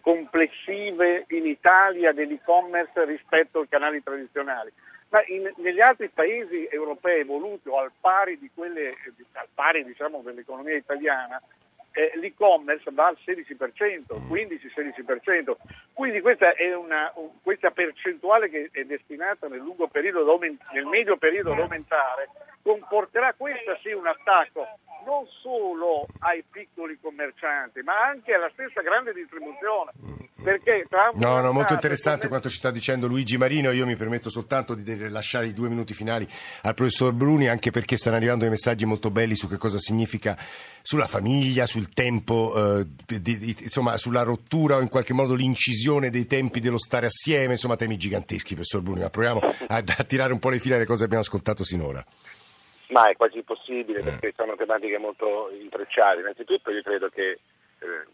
complessive 0.02 1.26
in 1.30 1.45
Italia 1.45 2.13
dell'e-commerce 2.13 3.04
rispetto 3.06 3.60
ai 3.60 3.67
canali 3.67 4.02
tradizionali 4.02 4.71
ma 5.13 5.23
in, 5.28 5.54
negli 5.58 5.80
altri 5.80 6.10
paesi 6.10 6.67
europei 6.71 7.19
evoluti 7.19 7.69
o 7.69 7.78
al 7.78 7.91
pari, 8.02 8.39
di 8.39 8.49
quelle, 8.52 8.95
al 9.34 9.47
pari 9.54 9.86
diciamo, 9.86 10.21
dell'economia 10.23 10.76
italiana, 10.76 11.39
eh, 11.93 12.12
l'e-commerce 12.15 12.91
va 12.91 13.08
al 13.08 13.17
16%, 13.23 14.19
15-16%, 14.27 15.56
quindi 15.93 16.21
questa 16.21 16.53
è 16.53 16.75
una, 16.75 17.12
un, 17.15 17.29
questa 17.41 17.71
percentuale 17.71 18.49
che 18.49 18.69
è 18.71 18.84
destinata 18.84 19.47
nel, 19.47 19.63
periodo, 19.91 20.39
nel 20.39 20.86
medio 20.86 21.17
periodo 21.17 21.53
ad 21.53 21.60
aumentare, 21.60 22.29
comporterà 22.62 23.34
questa 23.38 23.77
sì 23.82 23.91
un 23.91 24.08
attacco 24.08 24.65
non 25.06 25.25
solo 25.41 26.08
ai 26.19 26.43
piccoli 26.49 26.97
commercianti, 26.99 27.82
ma 27.82 28.06
anche 28.08 28.34
alla 28.34 28.49
stessa 28.53 28.82
grande 28.82 29.13
distribuzione. 29.13 29.91
Perché 30.43 30.86
tra 30.89 31.10
no, 31.13 31.39
no, 31.39 31.53
molto 31.53 31.73
interessante 31.73 32.27
quanto 32.27 32.49
ci 32.49 32.58
sta 32.58 32.69
dicendo 32.69 33.08
Luigi 33.08 33.38
Marino. 33.38 33.71
Io 33.71 33.86
mi 33.86 33.95
permetto 33.95 34.29
soltanto 34.29 34.73
di 34.73 35.10
lasciare 35.10 35.47
i 35.47 35.53
due 35.53 35.69
minuti 35.69 35.93
finali 35.93 36.27
al 36.63 36.73
professor 36.73 37.13
Bruni, 37.13 37.47
anche 37.47 37.71
perché 37.71 37.95
stanno 37.95 38.17
arrivando 38.17 38.41
dei 38.41 38.49
messaggi 38.49 38.86
molto 38.86 39.10
belli 39.10 39.38
su 39.38 39.47
che 39.47 39.56
cosa 39.56 39.77
significa 39.77 40.38
sulla 40.82 41.08
famiglia, 41.08 41.65
sul 41.65 41.83
tempo, 41.89 42.80
eh, 42.80 42.86
di, 43.19 43.38
di, 43.38 43.56
insomma, 43.62 43.98
sulla 43.98 44.24
rottura 44.24 44.78
o 44.78 44.82
in 44.82 44.89
qualche 44.89 45.13
modo 45.13 45.34
l'incisione 45.34 46.10
dei 46.10 46.26
tempi 46.26 46.60
dello 46.60 46.78
stare 46.78 47.08
assieme, 47.08 47.54
insomma, 47.54 47.76
temi 47.76 47.98
giganteschi, 47.98 48.54
professor 48.54 48.82
Bruni. 48.82 49.02
Ma 49.02 49.10
proviamo 49.10 49.39
a, 49.39 49.84
a 49.98 50.04
tirare 50.04 50.34
un 50.34 50.39
po' 50.39 50.50
le 50.50 50.60
fila 50.60 50.76
alle 50.76 50.86
cose 50.86 51.00
che 51.00 51.06
abbiamo 51.06 51.24
ascoltato 51.24 51.63
sinora. 51.63 52.04
Ma 52.89 53.10
è 53.10 53.15
quasi 53.15 53.38
impossibile 53.38 54.02
mm. 54.02 54.04
perché 54.04 54.34
sono 54.36 54.56
tematiche 54.56 54.98
molto 54.98 55.50
intrecciate. 55.52 56.19
Innanzitutto 56.19 56.69
io 56.69 56.82
credo 56.82 57.10
che, 57.10 57.39
eh, 57.80 58.08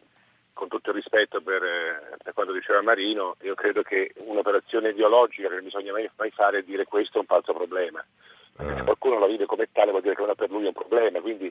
con 0.54 0.68
tutto 0.68 0.92
il 0.92 0.96
rispetto 0.96 1.42
per, 1.42 1.62
eh, 1.64 2.18
per, 2.24 2.34
quanto 2.34 2.54
diceva 2.54 2.82
Marino, 2.82 3.36
io 3.42 3.56
credo 3.56 3.82
che 3.82 4.14
un'operazione 4.16 4.90
ideologica 4.90 5.50
che 5.50 5.56
non 5.56 5.64
bisogna 5.64 5.92
mai, 5.92 6.10
mai 6.16 6.32
fare 6.32 6.60
è 6.60 6.64
dire 6.64 6.86
questo 6.86 7.18
è 7.18 7.22
un 7.22 7.28
falso 7.28 7.54
problema. 7.54 8.04
Perché 8.60 8.74
se 8.74 8.82
ah. 8.82 8.84
qualcuno 8.84 9.20
la 9.20 9.28
vive 9.28 9.46
come 9.46 9.70
tale 9.72 9.92
vuol 9.92 10.02
dire 10.02 10.16
che 10.16 10.36
per 10.36 10.52
lui 10.52 10.64
è 10.64 10.68
un 10.68 10.74
problema, 10.74 11.22
quindi 11.22 11.50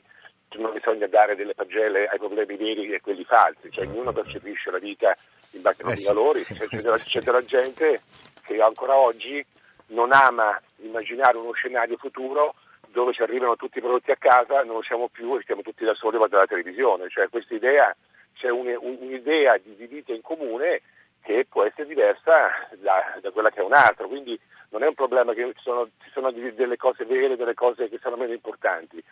non 0.57 0.73
bisogna 0.73 1.07
dare 1.07 1.35
delle 1.35 1.55
pagelle 1.55 2.05
ai 2.05 2.19
problemi 2.19 2.55
veri 2.55 2.93
e 2.93 3.01
quelli 3.01 3.23
falsi, 3.23 3.71
cioè 3.71 3.87
ognuno 3.87 4.11
percepisce 4.11 4.69
la 4.69 4.77
vita 4.77 5.15
in 5.51 5.61
base 5.63 5.81
ai 5.81 5.93
eh 5.93 5.97
sì. 5.97 6.05
valori, 6.05 6.43
c'è, 6.45 6.67
c'è, 6.67 6.77
della, 6.77 6.97
c'è 6.97 7.21
della 7.21 7.41
gente 7.41 8.01
che 8.43 8.61
ancora 8.61 8.95
oggi 8.95 9.43
non 9.87 10.11
ama 10.11 10.59
immaginare 10.83 11.37
uno 11.37 11.51
scenario 11.53 11.97
futuro 11.97 12.53
dove 12.91 13.13
ci 13.13 13.23
arrivano 13.23 13.55
tutti 13.55 13.79
i 13.79 13.81
prodotti 13.81 14.11
a 14.11 14.17
casa, 14.17 14.63
non 14.63 14.75
lo 14.75 14.83
siamo 14.83 15.09
più 15.09 15.35
e 15.35 15.41
stiamo 15.41 15.61
tutti 15.61 15.83
da 15.83 15.95
soli 15.95 16.15
a 16.15 16.19
guardare 16.19 16.43
la 16.43 16.47
televisione. 16.47 17.09
Cioè 17.09 17.29
questa 17.29 17.55
idea, 17.55 17.95
c'è 18.35 18.49
un, 18.49 18.75
un'idea 18.79 19.57
di, 19.57 19.75
di, 19.75 19.87
vita 19.87 20.13
in 20.13 20.21
comune 20.21 20.81
che 21.21 21.45
può 21.49 21.63
essere 21.63 21.87
diversa 21.87 22.67
da, 22.77 23.17
da, 23.21 23.31
quella 23.31 23.49
che 23.49 23.59
è 23.59 23.63
un 23.63 23.73
altro. 23.73 24.07
Quindi 24.07 24.39
non 24.69 24.83
è 24.83 24.87
un 24.87 24.93
problema 24.93 25.33
che 25.33 25.51
ci 25.55 25.61
sono, 25.61 25.89
ci 26.03 26.09
sono 26.11 26.31
delle 26.31 26.77
cose 26.77 27.05
vere, 27.05 27.35
delle 27.35 27.53
cose 27.53 27.89
che 27.89 27.99
sono 28.01 28.15
meno 28.15 28.33
importanti. 28.33 29.03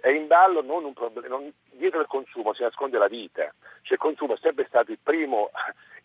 È 0.00 0.08
in 0.08 0.26
ballo 0.26 0.62
non 0.62 0.84
un 0.84 0.94
problema, 0.94 1.40
dietro 1.70 2.00
il 2.00 2.06
consumo 2.06 2.54
si 2.54 2.62
nasconde 2.62 2.98
la 2.98 3.08
vita. 3.08 3.52
Cioè 3.82 3.94
il 3.94 3.98
consumo 3.98 4.34
è 4.34 4.38
sempre 4.40 4.64
stato 4.66 4.90
il 4.90 4.98
primo, 5.02 5.50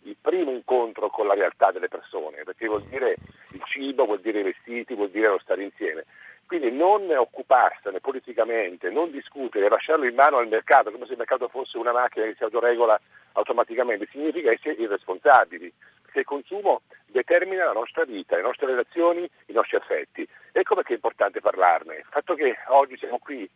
il 0.04 0.18
primo 0.20 0.52
incontro 0.52 1.10
con 1.10 1.28
la 1.28 1.34
realtà 1.34 1.72
delle 1.72 1.88
persone, 1.88 2.44
perché 2.44 2.68
vuol 2.68 2.84
dire 2.84 3.16
il 3.52 3.64
cibo, 3.66 4.06
vuol 4.06 4.20
dire 4.20 4.40
i 4.40 4.44
vestiti, 4.44 4.94
vuol 4.94 5.10
dire 5.10 5.30
lo 5.30 5.40
stare 5.40 5.64
insieme. 5.64 6.06
Quindi 6.48 6.72
non 6.72 7.12
occuparsene 7.12 8.00
politicamente, 8.00 8.90
non 8.90 9.12
discutere, 9.12 9.68
lasciarlo 9.68 10.06
in 10.06 10.16
mano 10.16 10.38
al 10.38 10.48
mercato, 10.48 10.92
come 10.92 11.06
se 11.06 11.12
il 11.12 11.18
mercato 11.18 11.50
fosse 11.50 11.78
una 11.78 11.92
macchina 11.92 12.26
che 12.26 12.36
si 12.36 12.44
autoregola 12.44 12.98
automaticamente, 13.34 14.08
significa 14.10 14.50
essere 14.50 14.76
irresponsabili, 14.76 15.72
perché 16.04 16.20
il 16.20 16.26
consumo 16.26 16.84
determina 17.06 17.66
la 17.66 17.74
nostra 17.74 18.06
vita, 18.06 18.38
le 18.38 18.44
nostre 18.44 18.68
relazioni, 18.68 19.30
i 19.48 19.52
nostri 19.52 19.76
affetti. 19.76 20.26
Ecco 20.54 20.76
perché 20.76 20.94
è 20.94 20.96
importante 20.96 21.42
parlarne. 21.42 21.98
Il 21.98 22.08
fatto 22.10 22.34
che 22.34 22.56
oggi 22.68 22.98
siamo 22.98 23.20
qui 23.20 23.48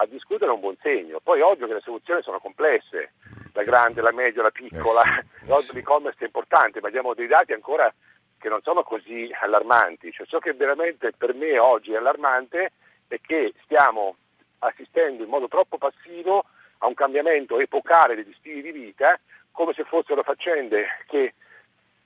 a 0.00 0.06
discutere 0.06 0.50
è 0.50 0.54
un 0.54 0.60
buon 0.60 0.76
segno. 0.80 1.20
Poi 1.22 1.42
ovvio 1.42 1.66
che 1.66 1.74
le 1.74 1.80
soluzioni 1.80 2.22
sono 2.22 2.38
complesse, 2.38 3.12
la 3.52 3.62
grande, 3.62 4.00
la 4.00 4.12
media, 4.12 4.40
la 4.40 4.50
piccola, 4.50 5.02
l'oggi 5.46 5.74
l'e-commerce 5.74 6.22
è 6.22 6.24
importante, 6.24 6.80
ma 6.80 6.88
abbiamo 6.88 7.12
dei 7.12 7.26
dati 7.26 7.52
ancora 7.52 7.92
che 8.38 8.48
non 8.48 8.62
sono 8.62 8.82
così 8.82 9.30
allarmanti. 9.40 10.12
Cioè, 10.12 10.26
ciò 10.26 10.38
che 10.38 10.54
veramente 10.54 11.12
per 11.16 11.34
me 11.34 11.58
oggi 11.58 11.92
è 11.92 11.96
allarmante 11.96 12.72
è 13.08 13.20
che 13.20 13.52
stiamo 13.64 14.16
assistendo 14.60 15.22
in 15.22 15.28
modo 15.28 15.48
troppo 15.48 15.78
passivo 15.78 16.44
a 16.78 16.86
un 16.86 16.94
cambiamento 16.94 17.58
epocale 17.58 18.14
degli 18.14 18.34
stili 18.38 18.62
di 18.62 18.72
vita, 18.72 19.18
come 19.50 19.72
se 19.74 19.84
fossero 19.84 20.22
faccende 20.22 20.86
che, 21.06 21.34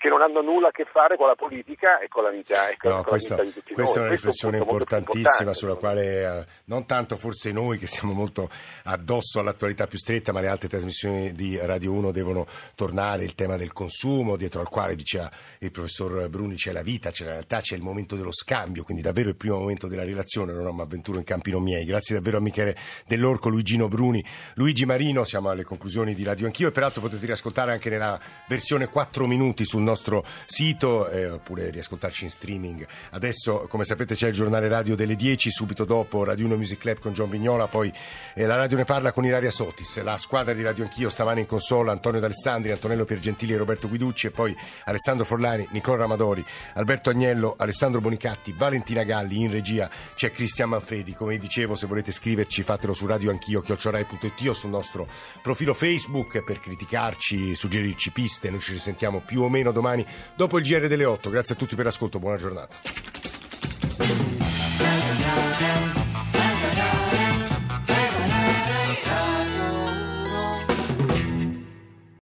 che 0.02 0.08
non 0.08 0.20
hanno 0.20 0.40
nulla 0.42 0.68
a 0.68 0.70
che 0.72 0.84
fare 0.84 1.16
con 1.16 1.28
la 1.28 1.36
politica 1.36 2.00
e 2.00 2.08
con 2.08 2.24
la 2.24 2.30
vita, 2.30 2.68
e 2.68 2.76
No, 2.82 2.94
con 2.94 3.04
questo- 3.04 3.36
la 3.36 3.42
vita 3.42 3.54
di 3.54 3.60
tutti 3.60 3.72
questa 3.74 3.94
noi. 4.00 4.02
è 4.02 4.06
una 4.08 4.16
riflessione 4.16 4.58
importantissima 4.58 5.54
sulla 5.54 5.74
quale 5.76 6.22
eh, 6.40 6.44
non 6.64 6.86
tanto 6.86 7.16
forse 7.16 7.52
noi 7.52 7.78
che 7.78 7.86
siamo 7.86 8.12
molto 8.12 8.50
addosso 8.82 9.38
all'attualità 9.38 9.86
più 9.86 9.98
stretta, 9.98 10.32
ma 10.32 10.40
le 10.40 10.48
altre 10.48 10.68
trasmissioni 10.68 11.32
di 11.34 11.56
Radio 11.56 11.92
1 11.92 12.10
devono 12.10 12.46
tornare, 12.74 13.22
il 13.22 13.36
tema 13.36 13.56
del 13.56 13.72
consumo, 13.72 14.36
dietro 14.36 14.60
al 14.60 14.68
quale 14.68 14.96
diceva 14.96 15.30
il 15.60 15.70
professor 15.70 16.28
Bruni 16.28 16.56
c'è 16.56 16.72
la 16.72 16.82
vita, 16.82 17.12
c'è 17.12 17.24
la 17.24 17.30
realtà, 17.32 17.60
c'è 17.60 17.76
il 17.76 17.82
momento 17.82 18.16
dello 18.16 18.32
scambio, 18.32 18.82
quindi 18.82 19.04
davvero 19.04 19.28
il 19.28 19.36
primo 19.36 19.58
momento 19.58 19.86
della 19.86 20.02
relazione, 20.04 20.52
non 20.52 20.74
mi 20.74 20.80
avventuro 20.82 21.18
in 21.18 21.24
campi 21.24 21.52
non 21.52 21.62
miei. 21.62 21.84
Grazie 21.84 22.16
davvero 22.16 22.38
a 22.38 22.40
Michele 22.40 22.74
Dell'Orco, 23.06 23.48
Luigino 23.48 23.86
Bruni, 23.86 24.20
Luigi 24.54 24.84
Marino, 24.84 25.22
siamo 25.22 25.48
alle 25.50 25.62
conclusioni 25.62 26.12
di 26.12 26.24
Radio 26.24 26.46
Anch'io 26.46 26.66
e 26.66 26.70
peraltro 26.72 27.00
potete 27.02 27.24
riascoltare 27.24 27.70
anche 27.70 27.88
nella 27.88 28.18
versione 28.48 28.88
4 28.88 29.28
minuti 29.28 29.64
sul 29.64 29.80
nostro 29.82 29.90
sito 29.94 31.08
eh, 31.08 31.30
oppure 31.30 31.70
riascoltarci 31.70 32.24
in 32.24 32.30
streaming. 32.30 32.86
Adesso, 33.10 33.66
come 33.68 33.84
sapete, 33.84 34.14
c'è 34.14 34.28
il 34.28 34.34
giornale 34.34 34.68
radio 34.68 34.94
delle 34.94 35.16
10, 35.16 35.50
subito 35.50 35.84
dopo 35.84 36.24
Radio 36.24 36.46
1 36.46 36.56
Music 36.56 36.78
Club 36.78 36.98
con 36.98 37.12
John 37.12 37.28
Vignola, 37.28 37.66
poi 37.66 37.92
eh, 38.34 38.46
la 38.46 38.56
radio 38.56 38.76
ne 38.76 38.84
parla 38.84 39.12
con 39.12 39.24
Ilaria 39.24 39.50
Sotis, 39.50 40.02
la 40.02 40.18
squadra 40.18 40.52
di 40.52 40.62
Radio 40.62 40.84
Anch'io 40.84 41.08
stamane 41.08 41.40
in 41.40 41.46
console, 41.46 41.90
Antonio 41.90 42.20
D'Alessandri, 42.20 42.72
Antonello 42.72 43.04
Piergentili 43.04 43.52
e 43.52 43.56
Roberto 43.56 43.88
Guiducci 43.88 44.28
e 44.28 44.30
poi 44.30 44.56
Alessandro 44.84 45.24
Forlani, 45.24 45.66
Nicola 45.70 45.98
Ramadori, 45.98 46.44
Alberto 46.74 47.10
Agnello, 47.10 47.54
Alessandro 47.58 48.00
Bonicatti, 48.00 48.54
Valentina 48.56 49.02
Galli, 49.02 49.40
in 49.40 49.50
regia 49.50 49.90
c'è 50.14 50.30
Cristian 50.32 50.70
Manfredi, 50.70 51.14
come 51.14 51.38
dicevo 51.38 51.74
se 51.74 51.86
volete 51.86 52.12
scriverci 52.12 52.62
fatelo 52.62 52.92
su 52.92 53.06
radioanchio 53.06 53.60
chiocciorai.it 53.60 54.48
o 54.48 54.52
sul 54.52 54.70
nostro 54.70 55.08
profilo 55.42 55.74
Facebook 55.74 56.42
per 56.42 56.60
criticarci, 56.60 57.54
suggerirci 57.54 58.10
piste, 58.10 58.50
noi 58.50 58.60
ci 58.60 58.72
risentiamo 58.72 59.20
più 59.24 59.42
o 59.42 59.48
meno 59.48 59.72
domani 59.82 60.06
dopo 60.36 60.58
il 60.58 60.64
GR 60.64 60.86
delle 60.86 61.04
8, 61.04 61.28
grazie 61.28 61.56
a 61.56 61.58
tutti 61.58 61.74
per 61.74 61.86
l'ascolto, 61.86 62.20
buona 62.20 62.36
giornata. 62.36 62.76